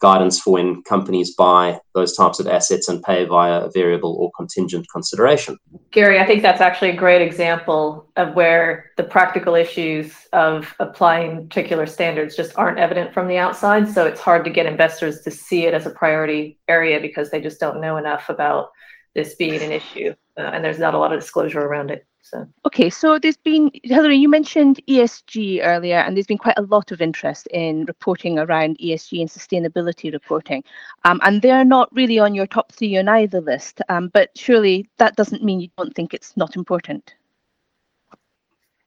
guidance 0.00 0.38
for 0.38 0.52
when 0.52 0.82
companies 0.82 1.34
buy 1.34 1.80
those 1.94 2.14
types 2.14 2.40
of 2.40 2.46
assets 2.46 2.90
and 2.90 3.02
pay 3.02 3.24
via 3.24 3.60
a 3.60 3.70
variable 3.70 4.16
or 4.16 4.30
contingent 4.36 4.86
consideration. 4.92 5.56
Gary, 5.92 6.18
I 6.18 6.26
think 6.26 6.42
that's 6.42 6.60
actually 6.60 6.90
a 6.90 6.96
great 6.96 7.22
example 7.22 8.10
of 8.16 8.34
where 8.34 8.92
the 8.98 9.04
practical 9.04 9.54
issues 9.54 10.14
of 10.34 10.74
applying 10.78 11.48
particular 11.48 11.86
standards 11.86 12.36
just 12.36 12.52
aren't 12.58 12.78
evident 12.78 13.14
from 13.14 13.28
the 13.28 13.38
outside. 13.38 13.88
So 13.88 14.06
it's 14.06 14.20
hard 14.20 14.44
to 14.44 14.50
get 14.50 14.66
investors 14.66 15.22
to 15.22 15.30
see 15.30 15.64
it 15.64 15.72
as 15.72 15.86
a 15.86 15.90
priority 15.90 16.58
area 16.68 17.00
because 17.00 17.30
they 17.30 17.40
just 17.40 17.58
don't 17.58 17.80
know 17.80 17.96
enough 17.96 18.28
about 18.28 18.72
this 19.14 19.36
being 19.36 19.62
an 19.62 19.72
issue. 19.72 20.14
Uh, 20.40 20.50
and 20.54 20.64
there's 20.64 20.78
not 20.78 20.94
a 20.94 20.98
lot 20.98 21.12
of 21.12 21.20
disclosure 21.20 21.60
around 21.60 21.90
it. 21.90 22.06
So 22.22 22.46
okay, 22.66 22.90
so 22.90 23.18
there's 23.18 23.36
been 23.36 23.70
Hilary, 23.82 24.16
you 24.16 24.28
mentioned 24.28 24.80
ESG 24.88 25.60
earlier, 25.64 25.96
and 25.96 26.16
there's 26.16 26.26
been 26.26 26.38
quite 26.38 26.58
a 26.58 26.62
lot 26.62 26.92
of 26.92 27.00
interest 27.00 27.46
in 27.48 27.84
reporting 27.86 28.38
around 28.38 28.78
ESG 28.78 29.20
and 29.20 29.28
sustainability 29.28 30.12
reporting, 30.12 30.62
um, 31.04 31.18
and 31.22 31.42
they're 31.42 31.64
not 31.64 31.88
really 31.92 32.18
on 32.18 32.34
your 32.34 32.46
top 32.46 32.72
three 32.72 32.96
on 32.98 33.08
either 33.08 33.40
list. 33.40 33.80
Um, 33.88 34.08
but 34.08 34.30
surely 34.36 34.88
that 34.98 35.16
doesn't 35.16 35.42
mean 35.42 35.60
you 35.60 35.68
don't 35.76 35.94
think 35.94 36.14
it's 36.14 36.36
not 36.36 36.56
important. 36.56 37.14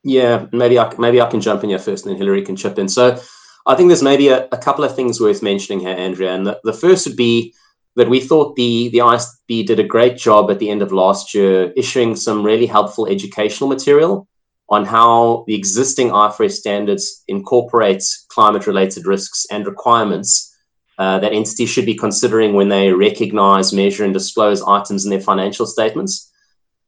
Yeah, 0.04 0.46
maybe 0.52 0.78
I 0.78 0.92
maybe 0.98 1.20
I 1.20 1.28
can 1.28 1.40
jump 1.40 1.64
in 1.64 1.70
here 1.70 1.78
first, 1.78 2.06
and 2.06 2.12
then 2.12 2.18
Hilary 2.18 2.42
can 2.42 2.56
chip 2.56 2.78
in. 2.78 2.88
So 2.88 3.20
I 3.66 3.74
think 3.74 3.88
there's 3.88 4.02
maybe 4.02 4.28
a, 4.28 4.48
a 4.52 4.58
couple 4.58 4.84
of 4.84 4.94
things 4.94 5.20
worth 5.20 5.42
mentioning 5.42 5.80
here, 5.80 5.96
Andrea, 5.96 6.34
and 6.34 6.46
the, 6.46 6.60
the 6.64 6.72
first 6.72 7.06
would 7.06 7.16
be 7.16 7.54
that 7.96 8.08
we 8.08 8.20
thought 8.20 8.56
the 8.56 8.88
the 8.90 8.98
IASB 8.98 9.66
did 9.66 9.80
a 9.80 9.84
great 9.84 10.16
job 10.16 10.50
at 10.50 10.58
the 10.58 10.70
end 10.70 10.82
of 10.82 10.92
last 10.92 11.34
year 11.34 11.72
issuing 11.76 12.16
some 12.16 12.44
really 12.44 12.66
helpful 12.66 13.06
educational 13.06 13.68
material 13.68 14.26
on 14.68 14.84
how 14.84 15.44
the 15.46 15.54
existing 15.54 16.08
IFRS 16.08 16.52
standards 16.52 17.22
incorporates 17.28 18.24
climate 18.28 18.66
related 18.66 19.06
risks 19.06 19.46
and 19.50 19.66
requirements 19.66 20.54
uh, 20.98 21.18
that 21.18 21.32
entities 21.32 21.68
should 21.68 21.86
be 21.86 21.94
considering 21.94 22.54
when 22.54 22.68
they 22.68 22.92
recognize, 22.92 23.72
measure, 23.72 24.04
and 24.04 24.14
disclose 24.14 24.62
items 24.62 25.04
in 25.04 25.10
their 25.10 25.20
financial 25.20 25.66
statements. 25.66 26.30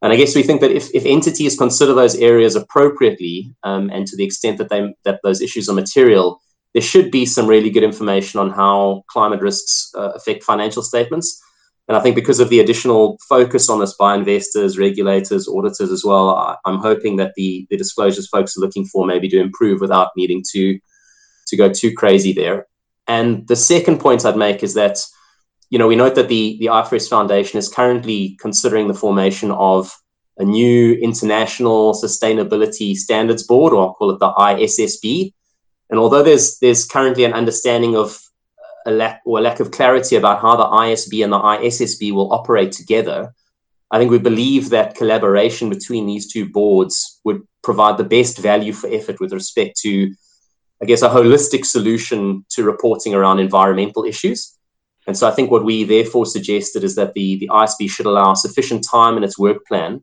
And 0.01 0.13
I 0.13 0.17
guess 0.17 0.37
we 0.37 0.43
think 0.43 0.61
that 0.61 0.71
if, 0.71 0.95
if 0.95 1.05
entities 1.05 1.59
consider 1.59 1.93
those 1.93 2.15
areas 2.17 2.55
appropriately 2.55 3.55
um, 3.65 3.91
and 3.91 4.07
to 4.07 4.17
the 4.17 4.25
extent 4.25 4.59
that 4.59 4.69
they 4.69 4.95
that 5.05 5.21
those 5.25 5.41
issues 5.41 5.69
are 5.69 5.75
material, 5.75 6.41
there 6.77 6.83
should 6.83 7.11
be 7.11 7.25
some 7.25 7.47
really 7.47 7.71
good 7.71 7.83
information 7.83 8.39
on 8.39 8.51
how 8.51 9.03
climate 9.09 9.41
risks 9.41 9.91
uh, 9.97 10.11
affect 10.11 10.45
financial 10.45 10.83
statements. 10.83 11.43
And 11.89 11.97
I 11.97 12.03
think 12.03 12.15
because 12.15 12.39
of 12.39 12.51
the 12.51 12.61
additional 12.61 13.17
focus 13.27 13.71
on 13.71 13.81
this 13.81 13.95
by 13.95 14.15
investors, 14.15 14.77
regulators, 14.77 15.49
auditors 15.49 15.91
as 15.91 16.05
well, 16.05 16.37
I, 16.37 16.55
am 16.67 16.77
hoping 16.77 17.17
that 17.17 17.33
the, 17.35 17.67
the 17.71 17.79
disclosures 17.79 18.29
folks 18.29 18.59
are 18.59 18.61
looking 18.61 18.85
for 18.85 19.07
maybe 19.07 19.27
to 19.31 19.41
improve 19.41 19.81
without 19.81 20.11
needing 20.19 20.45
to, 20.53 20.79
to 21.47 21.57
go 21.57 21.73
too 21.73 21.95
crazy 21.95 22.35
there. 22.35 22.67
And 23.09 23.49
the 23.49 23.57
second 23.57 23.99
point 23.99 24.27
I'd 24.27 24.37
make 24.37 24.63
is 24.63 24.75
that 24.75 24.99
you 25.71 25.79
know, 25.79 25.89
we 25.89 25.97
note 25.97 26.15
that 26.17 26.29
the, 26.29 26.59
the 26.61 26.67
IFRS 26.67 27.09
Foundation 27.09 27.59
is 27.59 27.71
currently 27.71 28.37
considering 28.39 28.87
the 28.87 28.93
formation 28.93 29.51
of 29.53 29.91
a 30.37 30.45
new 30.45 30.93
international 30.97 31.95
sustainability 31.95 32.97
standards 32.97 33.45
board, 33.45 33.73
or 33.73 33.81
I'll 33.81 33.95
call 33.95 34.11
it 34.11 34.19
the 34.19 34.31
ISSB. 34.35 35.33
And 35.91 35.99
although 35.99 36.23
there's 36.23 36.59
there's 36.59 36.87
currently 36.87 37.25
an 37.25 37.33
understanding 37.33 37.97
of 37.97 38.21
a 38.87 38.91
lack 38.91 39.21
or 39.25 39.39
a 39.39 39.43
lack 39.43 39.61
of 39.61 39.71
clarity 39.71 40.17
about 40.17 40.41
how 40.41 40.57
the 40.57 40.65
IASB 40.65 41.25
and 41.25 41.33
the 41.33 41.39
ISSB 41.39 42.13
will 42.13 42.33
operate 42.33 42.73
together, 42.73 43.35
I 43.91 43.99
think 43.99 44.11
we 44.11 44.19
believe 44.19 44.71
that 44.71 44.95
collaboration 44.95 45.71
between 45.71 46.07
these 46.07 46.33
two 46.33 46.49
boards 46.49 47.21
would 47.25 47.43
provide 47.63 47.99
the 47.99 48.05
best 48.05 48.39
value 48.39 48.73
for 48.73 48.89
effort 48.93 49.21
with 49.21 49.33
respect 49.33 49.79
to, 49.81 50.13
I 50.83 50.87
guess, 50.87 51.03
a 51.03 51.09
holistic 51.09 51.65
solution 51.65 52.45
to 52.51 52.65
reporting 52.65 53.15
around 53.15 53.39
environmental 53.39 54.05
issues. 54.05 54.57
And 55.07 55.17
so 55.17 55.29
I 55.29 55.31
think 55.31 55.51
what 55.51 55.65
we 55.65 55.85
therefore 55.85 56.27
suggested 56.27 56.83
is 56.83 56.97
that 56.97 57.15
the, 57.15 57.39
the 57.39 57.49
IASB 57.49 57.89
should 57.89 58.07
allow 58.07 58.35
sufficient 58.35 58.85
time 58.89 59.17
in 59.17 59.23
its 59.23 59.39
work 59.39 59.65
plan 59.67 60.03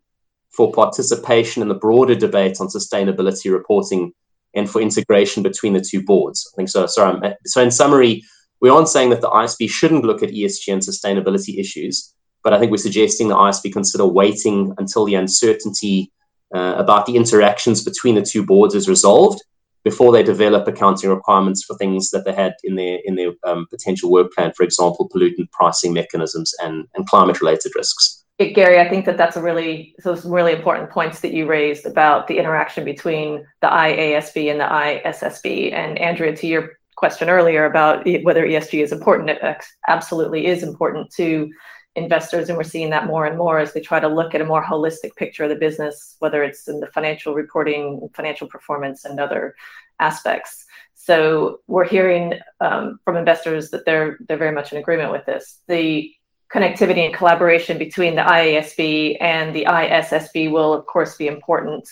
for 0.50 0.72
participation 0.72 1.62
in 1.62 1.68
the 1.68 1.74
broader 1.74 2.16
debate 2.16 2.58
on 2.62 2.68
sustainability 2.68 3.52
reporting 3.52 4.14
and 4.56 4.70
for 4.70 4.82
integration 4.82 5.44
between 5.44 5.74
the 5.74 5.82
two 5.82 6.04
boards. 6.04 6.50
I 6.54 6.56
think 6.56 6.70
so. 6.70 6.86
Sorry. 6.86 7.36
So 7.46 7.62
in 7.62 7.72
summary, 7.72 8.24
we 8.62 8.70
aren't 8.70 8.88
saying 8.88 9.10
that 9.10 9.22
the 9.22 9.30
IASB 9.30 9.70
shouldn't 9.70 10.06
look 10.06 10.24
at 10.24 10.30
ESG 10.30 10.72
and 10.72 10.82
sustainability 10.82 11.60
issues, 11.60 12.14
but 12.44 12.54
I 12.54 12.60
think 12.60 12.72
we're 12.72 12.78
suggesting 12.78 13.28
the 13.28 13.36
IASB 13.36 13.74
consider 13.74 14.06
waiting 14.06 14.74
until 14.78 15.06
the 15.06 15.16
uncertainty 15.16 16.12
uh, 16.54 16.76
about 16.78 17.06
the 17.06 17.16
interactions 17.16 17.84
between 17.84 18.16
the 18.16 18.22
two 18.22 18.46
boards 18.46 18.76
is 18.76 18.88
resolved 18.88 19.42
before 19.84 20.14
they 20.14 20.24
develop 20.24 20.68
accounting 20.68 21.10
requirements 21.10 21.64
for 21.64 21.76
things 21.76 22.10
that 22.12 22.24
they 22.26 22.34
had 22.34 22.54
in 22.64 22.76
their 22.76 23.00
in 23.04 23.16
their 23.16 23.34
um, 23.44 23.68
potential 23.70 24.12
work 24.12 24.32
plan, 24.32 24.54
for 24.56 24.64
example, 24.64 25.10
pollutant 25.14 25.52
pricing 25.52 25.94
mechanisms 25.94 26.54
and, 26.62 26.88
and 26.96 27.08
climate 27.08 27.42
related 27.42 27.74
risks. 27.76 28.23
Gary, 28.40 28.80
I 28.80 28.90
think 28.90 29.06
that 29.06 29.18
that's 29.18 29.38
a 29.38 29.42
really 29.42 29.96
those 30.04 30.26
really 30.26 30.54
important 30.54 30.90
points 30.90 31.20
that 31.22 31.34
you 31.34 31.46
raised 31.46 31.86
about 31.86 32.28
the 32.28 32.40
interaction 32.40 32.84
between 32.84 33.46
the 33.62 33.68
IASB 33.68 34.50
and 34.50 34.60
the 34.60 34.66
ISSB. 34.66 35.72
And 35.72 36.00
Andrea, 36.00 36.36
to 36.36 36.48
your 36.48 36.72
question 36.96 37.30
earlier 37.30 37.66
about 37.66 38.08
whether 38.24 38.46
ESG 38.46 38.82
is 38.82 38.92
important, 38.92 39.30
it 39.30 39.42
absolutely 39.88 40.48
is 40.48 40.64
important 40.64 41.12
to 41.12 41.52
investors, 41.96 42.50
and 42.50 42.58
we're 42.58 42.64
seeing 42.64 42.90
that 42.90 43.06
more 43.06 43.26
and 43.26 43.38
more 43.38 43.60
as 43.60 43.74
they 43.74 43.80
try 43.80 44.00
to 44.00 44.08
look 44.08 44.34
at 44.34 44.42
a 44.42 44.46
more 44.46 44.64
holistic 44.64 45.16
picture 45.16 45.44
of 45.44 45.50
the 45.50 45.56
business, 45.56 46.16
whether 46.20 46.44
it's 46.44 46.68
in 46.68 46.80
the 46.80 46.88
financial 46.88 47.36
reporting, 47.36 48.10
financial 48.16 48.48
performance, 48.48 49.06
and 49.06 49.20
other 49.20 49.56
aspects. 50.00 50.66
So 50.96 51.60
we're 51.68 51.88
hearing 51.88 52.34
um, 52.62 53.00
from 53.06 53.16
investors 53.16 53.70
that 53.72 53.86
they're 53.86 54.18
they're 54.28 54.38
very 54.38 54.56
much 54.56 54.72
in 54.72 54.80
agreement 54.80 55.12
with 55.12 55.26
this. 55.26 55.60
The 55.68 56.12
connectivity 56.54 57.06
and 57.06 57.14
collaboration 57.14 57.78
between 57.78 58.16
the 58.16 58.22
IASB 58.22 59.18
and 59.20 59.56
the 59.56 59.66
ISSB 59.66 60.52
will, 60.52 60.74
of 60.74 60.86
course, 60.86 61.18
be 61.18 61.28
important 61.28 61.90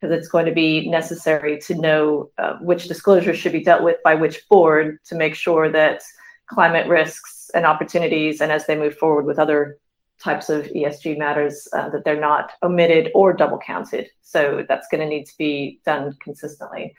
because 0.00 0.16
it's 0.16 0.28
going 0.28 0.46
to 0.46 0.52
be 0.52 0.88
necessary 0.88 1.58
to 1.58 1.74
know 1.74 2.30
uh, 2.38 2.54
which 2.60 2.88
disclosures 2.88 3.36
should 3.36 3.52
be 3.52 3.62
dealt 3.62 3.82
with 3.82 3.98
by 4.02 4.14
which 4.14 4.48
board 4.48 4.98
to 5.04 5.14
make 5.14 5.34
sure 5.34 5.70
that 5.70 6.02
climate 6.46 6.88
risks 6.88 7.50
and 7.54 7.66
opportunities, 7.66 8.40
and 8.40 8.50
as 8.50 8.66
they 8.66 8.76
move 8.76 8.96
forward 8.96 9.26
with 9.26 9.38
other 9.38 9.78
types 10.22 10.48
of 10.48 10.64
ESG 10.66 11.18
matters, 11.18 11.68
uh, 11.74 11.88
that 11.90 12.04
they're 12.04 12.20
not 12.20 12.52
omitted 12.62 13.10
or 13.14 13.32
double 13.32 13.58
counted. 13.58 14.08
So 14.22 14.64
that's 14.68 14.88
going 14.90 15.00
to 15.00 15.08
need 15.08 15.26
to 15.26 15.36
be 15.36 15.80
done 15.84 16.16
consistently. 16.22 16.94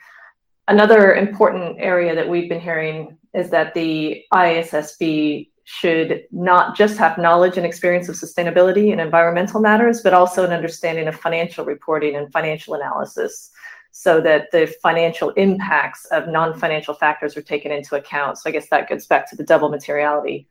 Another 0.68 1.14
important 1.14 1.76
area 1.80 2.14
that 2.14 2.28
we've 2.28 2.48
been 2.48 2.60
hearing 2.60 3.18
is 3.34 3.50
that 3.50 3.74
the 3.74 4.24
ISSB 4.32 5.48
should 5.64 6.24
not 6.32 6.76
just 6.76 6.98
have 6.98 7.18
knowledge 7.18 7.56
and 7.56 7.64
experience 7.64 8.08
of 8.08 8.16
sustainability 8.16 8.92
and 8.92 9.00
environmental 9.00 9.60
matters, 9.60 10.02
but 10.02 10.12
also 10.12 10.44
an 10.44 10.52
understanding 10.52 11.06
of 11.08 11.14
financial 11.14 11.64
reporting 11.64 12.16
and 12.16 12.32
financial 12.32 12.74
analysis 12.74 13.50
so 13.92 14.20
that 14.20 14.50
the 14.50 14.74
financial 14.82 15.30
impacts 15.30 16.06
of 16.06 16.26
non-financial 16.26 16.94
factors 16.94 17.36
are 17.36 17.42
taken 17.42 17.70
into 17.70 17.94
account. 17.94 18.38
So 18.38 18.48
I 18.48 18.52
guess 18.52 18.68
that 18.70 18.88
gets 18.88 19.06
back 19.06 19.28
to 19.30 19.36
the 19.36 19.44
double 19.44 19.68
materiality, 19.68 20.48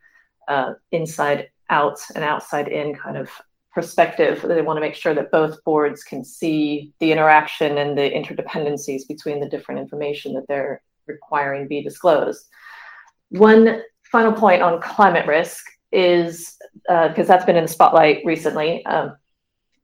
uh, 0.48 0.74
inside 0.92 1.50
out 1.68 1.98
and 2.14 2.24
outside 2.24 2.68
in 2.68 2.94
kind 2.94 3.16
of 3.16 3.30
perspective. 3.72 4.42
They 4.46 4.62
want 4.62 4.76
to 4.76 4.80
make 4.80 4.94
sure 4.94 5.14
that 5.14 5.30
both 5.30 5.62
boards 5.64 6.04
can 6.04 6.24
see 6.24 6.92
the 7.00 7.10
interaction 7.10 7.78
and 7.78 7.98
the 7.98 8.10
interdependencies 8.10 9.08
between 9.08 9.40
the 9.40 9.48
different 9.48 9.80
information 9.80 10.34
that 10.34 10.46
they're 10.46 10.82
requiring 11.06 11.66
be 11.66 11.82
disclosed. 11.82 12.46
One 13.30 13.82
final 14.12 14.32
point 14.32 14.62
on 14.62 14.80
climate 14.80 15.26
risk 15.26 15.64
is 15.90 16.56
because 16.84 17.18
uh, 17.18 17.24
that's 17.24 17.44
been 17.44 17.56
in 17.56 17.64
the 17.64 17.68
spotlight 17.68 18.22
recently. 18.24 18.84
Um, 18.86 19.16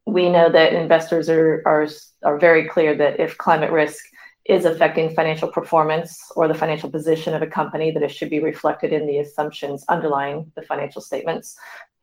we 0.06 0.28
know 0.28 0.50
that 0.50 0.72
investors 0.72 1.28
are, 1.28 1.62
are 1.66 1.86
are 2.24 2.38
very 2.38 2.68
clear 2.68 2.94
that 2.96 3.20
if 3.20 3.36
climate 3.38 3.70
risk 3.70 4.04
is 4.44 4.64
affecting 4.64 5.14
financial 5.14 5.48
performance 5.48 6.18
or 6.34 6.48
the 6.48 6.54
financial 6.54 6.90
position 6.90 7.34
of 7.34 7.42
a 7.42 7.46
company, 7.46 7.90
that 7.90 8.02
it 8.02 8.10
should 8.10 8.30
be 8.30 8.40
reflected 8.40 8.92
in 8.92 9.06
the 9.06 9.18
assumptions 9.18 9.84
underlying 9.88 10.50
the 10.56 10.62
financial 10.62 11.02
statements. 11.02 11.56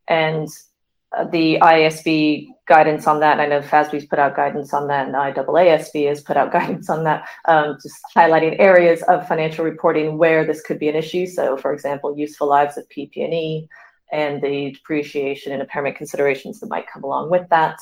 And 0.07 0.47
the 1.31 1.57
IASB 1.61 2.47
guidance 2.67 3.07
on 3.07 3.19
that, 3.19 3.39
I 3.39 3.45
know 3.45 3.61
FASB's 3.61 4.05
put 4.05 4.19
out 4.19 4.35
guidance 4.35 4.73
on 4.73 4.87
that, 4.87 5.07
and 5.07 5.15
IAASB 5.15 6.07
has 6.07 6.21
put 6.21 6.37
out 6.37 6.51
guidance 6.51 6.89
on 6.89 7.03
that, 7.03 7.27
um, 7.45 7.77
just 7.81 7.97
highlighting 8.15 8.59
areas 8.59 9.01
of 9.03 9.27
financial 9.27 9.63
reporting 9.63 10.17
where 10.17 10.45
this 10.45 10.61
could 10.61 10.79
be 10.79 10.89
an 10.89 10.95
issue. 10.95 11.25
So, 11.25 11.57
for 11.57 11.73
example, 11.73 12.17
useful 12.17 12.47
lives 12.47 12.77
of 12.77 12.87
PP&E 12.89 13.67
and 14.11 14.41
the 14.41 14.71
depreciation 14.71 15.51
and 15.51 15.61
impairment 15.61 15.95
considerations 15.95 16.59
that 16.59 16.69
might 16.69 16.87
come 16.91 17.03
along 17.03 17.29
with 17.29 17.47
that. 17.49 17.77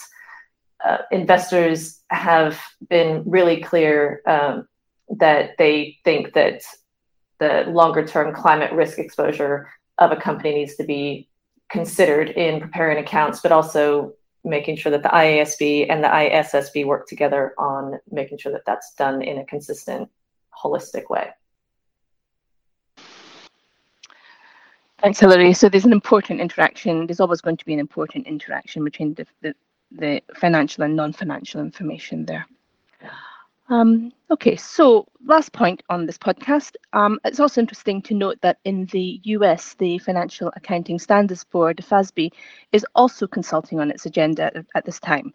Uh, 0.84 0.98
investors 1.12 2.02
have 2.10 2.60
been 2.90 3.24
really 3.26 3.62
clear 3.62 4.22
um, 4.28 4.68
that 5.10 5.52
they 5.58 5.98
think 6.04 6.34
that 6.34 6.62
the 7.40 7.64
longer 7.68 8.06
term 8.06 8.34
climate 8.34 8.72
risk 8.74 9.00
exposure 9.00 9.70
of 9.98 10.12
a 10.12 10.16
company 10.16 10.54
needs 10.56 10.76
to 10.76 10.84
be 10.84 11.30
considered 11.74 12.30
in 12.30 12.62
preparing 12.62 13.00
accounts, 13.00 13.42
but 13.42 13.52
also 13.52 14.14
making 14.46 14.78
sure 14.78 14.92
that 14.92 15.02
the 15.02 15.10
IASB 15.10 15.88
and 15.90 16.04
the 16.04 16.08
ISSB 16.08 16.86
work 16.86 17.08
together 17.08 17.54
on 17.58 18.00
making 18.12 18.38
sure 18.38 18.52
that 18.52 18.66
that's 18.66 18.94
done 18.94 19.24
in 19.24 19.40
a 19.40 19.46
consistent, 19.46 20.08
holistic 20.64 21.10
way. 21.10 21.30
Thanks, 25.02 25.20
Hilary. 25.20 25.54
So 25.54 25.68
there's 25.68 25.84
an 25.84 25.92
important 25.92 26.40
interaction. 26.40 27.08
There's 27.08 27.20
always 27.20 27.42
going 27.42 27.58
to 27.58 27.66
be 27.66 27.74
an 27.74 27.80
important 27.80 28.28
interaction 28.28 28.84
between 28.84 29.16
the, 29.16 29.26
the, 29.42 29.56
the 29.92 30.22
financial 30.36 30.84
and 30.84 30.96
non-financial 30.96 31.60
information 31.60 32.26
there. 32.26 32.46
Um, 33.74 34.12
okay, 34.30 34.56
so 34.56 35.08
last 35.26 35.52
point 35.52 35.82
on 35.90 36.06
this 36.06 36.18
podcast. 36.20 36.76
Um, 36.94 37.20
it's 37.26 37.40
also 37.40 37.60
interesting 37.60 38.04
to 38.04 38.14
note 38.14 38.40
that 38.42 38.60
in 38.66 38.86
the 38.92 39.20
US, 39.24 39.74
the 39.80 39.98
Financial 39.98 40.52
Accounting 40.56 41.00
Standards 41.00 41.44
Board, 41.44 41.78
FASB, 41.78 42.32
is 42.72 42.86
also 42.94 43.26
consulting 43.26 43.80
on 43.80 43.90
its 43.90 44.06
agenda 44.06 44.52
at, 44.76 44.86
this 44.86 45.00
time. 45.00 45.34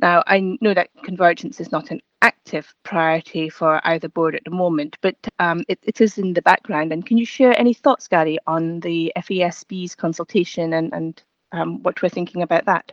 Now, 0.00 0.24
I 0.26 0.56
know 0.62 0.72
that 0.72 0.88
convergence 1.04 1.60
is 1.60 1.70
not 1.70 1.90
an 1.90 2.00
active 2.22 2.74
priority 2.82 3.50
for 3.50 3.86
either 3.86 4.08
board 4.08 4.34
at 4.36 4.44
the 4.44 4.50
moment, 4.50 4.96
but 5.02 5.16
um, 5.38 5.62
it, 5.68 5.78
it 5.82 6.00
is 6.00 6.16
in 6.16 6.32
the 6.32 6.40
background. 6.40 6.94
And 6.94 7.04
can 7.04 7.18
you 7.18 7.26
share 7.26 7.58
any 7.60 7.74
thoughts, 7.74 8.08
Gary, 8.08 8.38
on 8.46 8.80
the 8.80 9.12
FASB's 9.18 9.94
consultation 9.94 10.72
and, 10.72 10.94
and 10.94 11.22
um, 11.52 11.82
what 11.82 12.00
we're 12.00 12.08
thinking 12.08 12.40
about 12.40 12.64
that? 12.64 12.92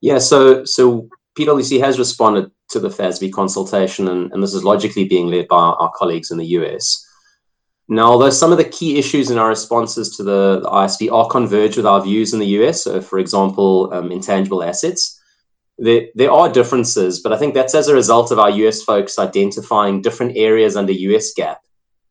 Yeah, 0.00 0.18
so 0.18 0.64
so 0.64 1.08
PwC 1.38 1.80
has 1.80 1.98
responded 1.98 2.50
to 2.70 2.80
the 2.80 2.88
FASB 2.88 3.32
consultation, 3.32 4.08
and, 4.08 4.32
and 4.32 4.42
this 4.42 4.54
is 4.54 4.64
logically 4.64 5.04
being 5.04 5.28
led 5.28 5.48
by 5.48 5.56
our, 5.56 5.90
colleagues 5.94 6.30
in 6.30 6.38
the 6.38 6.46
US. 6.58 7.06
Now, 7.88 8.06
although 8.12 8.30
some 8.30 8.52
of 8.52 8.58
the 8.58 8.64
key 8.64 8.98
issues 8.98 9.30
in 9.30 9.38
our 9.38 9.48
responses 9.48 10.16
to 10.16 10.22
the, 10.22 10.60
the 10.60 10.68
IASB 10.68 11.12
are 11.12 11.28
converged 11.28 11.76
with 11.76 11.86
our 11.86 12.02
views 12.02 12.32
in 12.32 12.38
the 12.38 12.46
US, 12.58 12.84
so 12.84 13.00
for 13.00 13.18
example, 13.18 13.92
um, 13.92 14.12
intangible 14.12 14.62
assets, 14.62 15.18
there, 15.78 16.06
there 16.14 16.30
are 16.30 16.52
differences, 16.52 17.20
but 17.20 17.32
I 17.32 17.38
think 17.38 17.54
that's 17.54 17.74
as 17.74 17.88
a 17.88 17.94
result 17.94 18.30
of 18.30 18.38
our 18.38 18.50
US 18.50 18.82
folks 18.82 19.18
identifying 19.18 20.02
different 20.02 20.36
areas 20.36 20.76
under 20.76 20.92
US 20.92 21.32
GAAP 21.34 21.56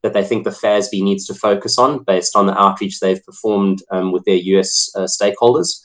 that 0.04 0.14
they 0.14 0.24
think 0.24 0.44
the 0.44 0.50
FASB 0.50 1.02
needs 1.02 1.26
to 1.28 1.34
focus 1.34 1.78
on 1.78 2.04
based 2.04 2.36
on 2.36 2.48
the 2.48 2.60
outreach 2.60 3.00
they've 3.00 3.24
performed 3.24 3.84
um, 3.92 4.12
with 4.12 4.26
their 4.26 4.36
US 4.36 4.92
uh, 4.96 5.02
stakeholders. 5.02 5.80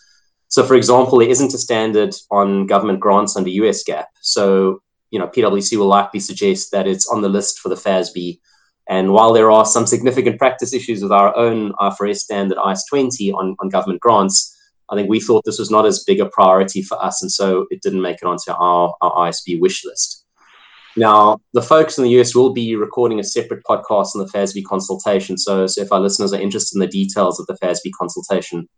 So, 0.48 0.62
for 0.64 0.74
example, 0.74 1.18
there 1.18 1.28
isn't 1.28 1.54
a 1.54 1.58
standard 1.58 2.14
on 2.30 2.66
government 2.66 3.00
grants 3.00 3.36
under 3.36 3.50
US 3.50 3.82
GAAP. 3.84 4.06
So, 4.20 4.80
you 5.10 5.18
know, 5.18 5.28
PwC 5.28 5.76
will 5.76 5.86
likely 5.86 6.20
suggest 6.20 6.70
that 6.72 6.86
it's 6.86 7.08
on 7.08 7.22
the 7.22 7.28
list 7.28 7.58
for 7.58 7.68
the 7.68 7.74
FASB. 7.74 8.38
And 8.88 9.12
while 9.12 9.32
there 9.32 9.50
are 9.50 9.64
some 9.64 9.86
significant 9.86 10.38
practice 10.38 10.72
issues 10.72 11.02
with 11.02 11.10
our 11.10 11.36
own 11.36 11.72
IFRS 11.74 12.18
standard 12.18 12.58
IAS 12.58 12.82
20 12.88 13.32
on, 13.32 13.56
on 13.58 13.68
government 13.68 14.00
grants, 14.00 14.56
I 14.88 14.94
think 14.94 15.08
we 15.08 15.20
thought 15.20 15.44
this 15.44 15.58
was 15.58 15.70
not 15.70 15.86
as 15.86 16.04
big 16.04 16.20
a 16.20 16.26
priority 16.26 16.82
for 16.82 17.02
us. 17.02 17.20
And 17.22 17.30
so 17.30 17.66
it 17.70 17.82
didn't 17.82 18.02
make 18.02 18.18
it 18.22 18.26
onto 18.26 18.52
our, 18.52 18.94
our 19.00 19.28
IASB 19.28 19.60
wish 19.60 19.84
list. 19.84 20.24
Now, 20.96 21.38
the 21.52 21.62
folks 21.62 21.98
in 21.98 22.04
the 22.04 22.20
US 22.20 22.34
will 22.34 22.52
be 22.52 22.76
recording 22.76 23.20
a 23.20 23.24
separate 23.24 23.64
podcast 23.64 24.14
on 24.14 24.20
the 24.24 24.30
FASB 24.32 24.64
consultation. 24.64 25.36
So, 25.36 25.66
so 25.66 25.82
if 25.82 25.92
our 25.92 26.00
listeners 26.00 26.32
are 26.32 26.40
interested 26.40 26.76
in 26.76 26.80
the 26.80 26.86
details 26.86 27.38
of 27.38 27.46
the 27.46 27.58
FASB 27.62 27.90
consultation, 27.98 28.68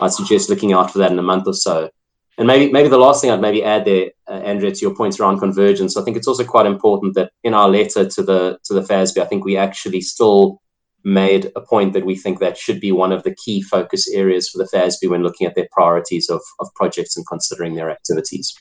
I 0.00 0.08
suggest 0.08 0.50
looking 0.50 0.72
out 0.72 0.90
for 0.90 0.98
that 0.98 1.12
in 1.12 1.18
a 1.18 1.22
month 1.22 1.46
or 1.46 1.54
so. 1.54 1.90
And 2.36 2.48
maybe 2.48 2.72
maybe 2.72 2.88
the 2.88 2.98
last 2.98 3.20
thing 3.20 3.30
I'd 3.30 3.40
maybe 3.40 3.62
add 3.62 3.84
there, 3.84 4.10
uh, 4.28 4.32
Andrea, 4.32 4.72
to 4.72 4.80
your 4.80 4.94
points 4.94 5.20
around 5.20 5.38
convergence, 5.38 5.96
I 5.96 6.02
think 6.02 6.16
it's 6.16 6.26
also 6.26 6.44
quite 6.44 6.66
important 6.66 7.14
that 7.14 7.30
in 7.44 7.54
our 7.54 7.68
letter 7.68 8.08
to 8.08 8.22
the 8.22 8.58
to 8.64 8.74
the 8.74 8.80
FASB, 8.80 9.18
I 9.18 9.26
think 9.26 9.44
we 9.44 9.56
actually 9.56 10.00
still 10.00 10.60
made 11.04 11.52
a 11.54 11.60
point 11.60 11.92
that 11.92 12.06
we 12.06 12.16
think 12.16 12.40
that 12.40 12.56
should 12.56 12.80
be 12.80 12.90
one 12.90 13.12
of 13.12 13.22
the 13.22 13.34
key 13.34 13.60
focus 13.62 14.08
areas 14.08 14.48
for 14.48 14.58
the 14.58 14.68
FASB 14.74 15.08
when 15.08 15.22
looking 15.22 15.46
at 15.46 15.54
their 15.54 15.68
priorities 15.70 16.30
of, 16.30 16.40
of 16.60 16.68
projects 16.74 17.16
and 17.16 17.26
considering 17.26 17.74
their 17.74 17.90
activities. 17.90 18.56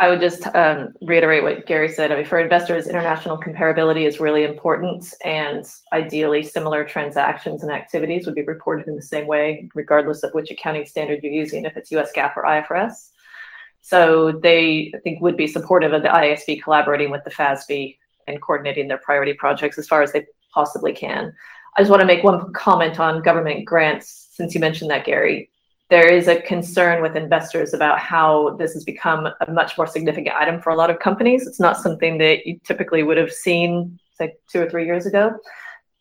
I 0.00 0.08
would 0.08 0.20
just 0.20 0.46
um, 0.54 0.94
reiterate 1.02 1.42
what 1.42 1.66
Gary 1.66 1.88
said. 1.88 2.12
I 2.12 2.16
mean, 2.16 2.24
for 2.24 2.38
investors, 2.38 2.86
international 2.86 3.36
comparability 3.36 4.06
is 4.06 4.20
really 4.20 4.44
important, 4.44 5.12
and 5.24 5.66
ideally, 5.92 6.44
similar 6.44 6.84
transactions 6.84 7.64
and 7.64 7.72
activities 7.72 8.24
would 8.24 8.36
be 8.36 8.42
reported 8.42 8.86
in 8.86 8.94
the 8.94 9.02
same 9.02 9.26
way, 9.26 9.68
regardless 9.74 10.22
of 10.22 10.32
which 10.34 10.52
accounting 10.52 10.86
standard 10.86 11.20
you're 11.24 11.32
using, 11.32 11.64
if 11.64 11.76
it's 11.76 11.90
US 11.90 12.12
GAAP 12.12 12.36
or 12.36 12.44
IFRS. 12.44 13.10
So 13.80 14.30
they, 14.30 14.92
I 14.94 14.98
think, 14.98 15.20
would 15.20 15.36
be 15.36 15.48
supportive 15.48 15.92
of 15.92 16.02
the 16.02 16.08
IASB 16.08 16.62
collaborating 16.62 17.10
with 17.10 17.24
the 17.24 17.30
FASB 17.30 17.96
and 18.28 18.40
coordinating 18.40 18.86
their 18.86 18.98
priority 18.98 19.32
projects 19.32 19.78
as 19.78 19.88
far 19.88 20.02
as 20.02 20.12
they 20.12 20.26
possibly 20.54 20.92
can. 20.92 21.34
I 21.76 21.80
just 21.80 21.90
want 21.90 22.02
to 22.02 22.06
make 22.06 22.22
one 22.22 22.52
comment 22.52 23.00
on 23.00 23.22
government 23.22 23.64
grants, 23.64 24.28
since 24.30 24.54
you 24.54 24.60
mentioned 24.60 24.90
that, 24.90 25.04
Gary 25.04 25.50
there 25.90 26.08
is 26.08 26.28
a 26.28 26.40
concern 26.42 27.02
with 27.02 27.16
investors 27.16 27.72
about 27.72 27.98
how 27.98 28.56
this 28.58 28.74
has 28.74 28.84
become 28.84 29.26
a 29.26 29.50
much 29.50 29.78
more 29.78 29.86
significant 29.86 30.36
item 30.36 30.60
for 30.60 30.70
a 30.70 30.76
lot 30.76 30.90
of 30.90 30.98
companies. 30.98 31.46
It's 31.46 31.60
not 31.60 31.78
something 31.78 32.18
that 32.18 32.46
you 32.46 32.60
typically 32.62 33.02
would 33.02 33.16
have 33.16 33.32
seen, 33.32 33.98
say, 34.12 34.34
two 34.52 34.60
or 34.60 34.68
three 34.68 34.84
years 34.84 35.06
ago. 35.06 35.38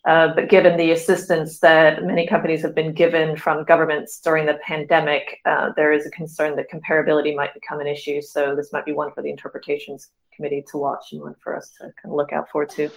Uh, 0.05 0.33
but 0.33 0.49
given 0.49 0.77
the 0.77 0.91
assistance 0.91 1.59
that 1.59 2.03
many 2.03 2.25
companies 2.25 2.61
have 2.61 2.73
been 2.73 2.93
given 2.93 3.35
from 3.35 3.65
governments 3.65 4.19
during 4.21 4.45
the 4.45 4.57
pandemic, 4.65 5.39
uh, 5.45 5.71
there 5.75 5.91
is 5.91 6.05
a 6.05 6.11
concern 6.11 6.55
that 6.55 6.71
comparability 6.71 7.35
might 7.35 7.53
become 7.53 7.79
an 7.79 7.87
issue. 7.87 8.21
So 8.21 8.55
this 8.55 8.71
might 8.71 8.85
be 8.85 8.93
one 8.93 9.11
for 9.11 9.21
the 9.21 9.29
interpretations 9.29 10.09
committee 10.33 10.63
to 10.71 10.77
watch 10.77 11.11
and 11.11 11.21
one 11.21 11.35
for 11.43 11.55
us 11.55 11.71
to 11.77 11.83
kind 11.83 11.93
of 12.05 12.13
look 12.13 12.31
out 12.31 12.47
for 12.49 12.65
too. 12.65 12.89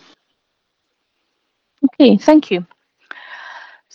Okay, 1.95 2.17
thank 2.17 2.51
you. 2.51 2.67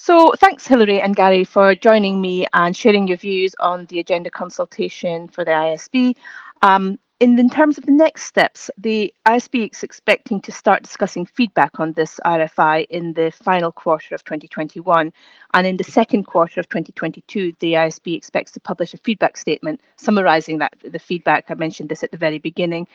So 0.06 0.34
thanks, 0.38 0.68
Hilary 0.68 1.02
and 1.02 1.16
Gary, 1.16 1.44
for 1.44 1.74
joining 1.74 2.22
me 2.22 2.46
and 2.54 2.78
sharing 2.78 3.08
your 3.08 3.18
views 3.18 3.56
on 3.60 3.88
the 3.88 4.00
agenda 4.00 4.30
consultation 4.30 5.28
for 5.28 5.44
the 5.44 5.50
IASB. 5.50 6.16
Um, 6.62 7.00
in, 7.20 7.40
in, 7.40 7.50
terms 7.50 7.80
of 7.80 7.88
the 7.88 7.92
next 7.92 8.26
steps, 8.26 8.70
the 8.78 9.12
IASB 9.26 9.72
is 9.72 9.82
expecting 9.82 10.42
to 10.42 10.52
start 10.52 10.84
discussing 10.84 11.26
feedback 11.26 11.80
on 11.80 11.94
this 11.94 12.20
RFI 12.24 12.86
in 12.92 13.14
the 13.14 13.32
final 13.32 13.72
quarter 13.72 14.14
of 14.14 14.24
2021. 14.26 15.12
And 15.56 15.66
in 15.66 15.76
the 15.76 15.84
second 15.84 16.26
quarter 16.26 16.60
of 16.60 16.70
2022, 16.70 17.54
the 17.58 17.74
IASB 17.74 18.16
expects 18.16 18.52
to 18.52 18.60
publish 18.60 18.94
a 18.94 19.00
feedback 19.00 19.38
statement 19.38 19.82
summarising 19.96 20.60
that 20.60 20.76
the 20.84 21.00
feedback. 21.00 21.46
I 21.50 21.56
mentioned 21.56 21.90
this 21.90 22.04
at 22.04 22.12
the 22.12 22.18
very 22.18 22.38
beginning, 22.38 22.88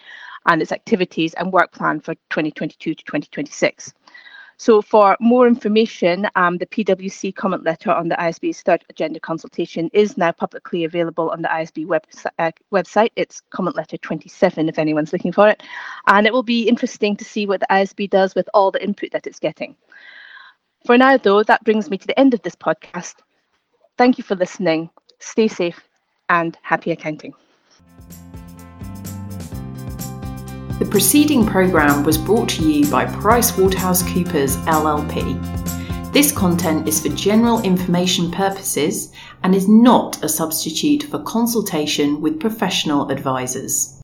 and 0.46 0.62
its 0.62 0.70
activities 0.70 1.34
and 1.34 1.52
work 1.52 1.72
plan 1.72 1.98
for 1.98 2.14
2022 2.14 2.94
to 2.94 3.04
2026. 3.04 3.94
So 4.60 4.82
for 4.82 5.16
more 5.20 5.46
information, 5.46 6.28
um, 6.36 6.58
the 6.58 6.66
PwC 6.66 7.34
comment 7.34 7.64
letter 7.64 7.90
on 7.90 8.08
the 8.08 8.14
IASB's 8.16 8.60
third 8.60 8.84
agenda 8.90 9.18
consultation 9.18 9.88
is 9.94 10.18
now 10.18 10.32
publicly 10.32 10.84
available 10.84 11.30
on 11.30 11.40
the 11.40 11.48
IASB 11.48 11.86
web, 11.86 12.04
uh, 12.38 12.50
website. 12.70 13.08
It's 13.16 13.40
comment 13.48 13.74
letter 13.74 13.96
27 13.96 14.68
if 14.68 14.78
anyone's 14.78 15.14
looking 15.14 15.32
for 15.32 15.48
it. 15.48 15.62
And 16.08 16.26
it 16.26 16.34
will 16.34 16.42
be 16.42 16.68
interesting 16.68 17.16
to 17.16 17.24
see 17.24 17.46
what 17.46 17.60
the 17.60 17.68
IASB 17.70 18.10
does 18.10 18.34
with 18.34 18.50
all 18.52 18.70
the 18.70 18.84
input 18.84 19.12
that 19.12 19.26
it's 19.26 19.38
getting. 19.38 19.76
For 20.84 20.98
now, 20.98 21.16
though, 21.16 21.42
that 21.42 21.64
brings 21.64 21.88
me 21.88 21.96
to 21.96 22.06
the 22.06 22.20
end 22.20 22.34
of 22.34 22.42
this 22.42 22.54
podcast. 22.54 23.14
Thank 23.96 24.18
you 24.18 24.24
for 24.24 24.34
listening. 24.34 24.90
Stay 25.20 25.48
safe 25.48 25.80
and 26.28 26.58
happy 26.60 26.90
accounting. 26.90 27.32
Preceding 30.90 31.46
programme 31.46 32.02
was 32.02 32.18
brought 32.18 32.48
to 32.48 32.68
you 32.68 32.90
by 32.90 33.04
PricewaterhouseCoopers 33.06 34.56
LLP. 34.64 36.12
This 36.12 36.32
content 36.32 36.88
is 36.88 37.00
for 37.00 37.10
general 37.10 37.62
information 37.62 38.28
purposes 38.32 39.12
and 39.44 39.54
is 39.54 39.68
not 39.68 40.22
a 40.24 40.28
substitute 40.28 41.04
for 41.04 41.20
consultation 41.20 42.20
with 42.20 42.40
professional 42.40 43.08
advisors. 43.08 43.98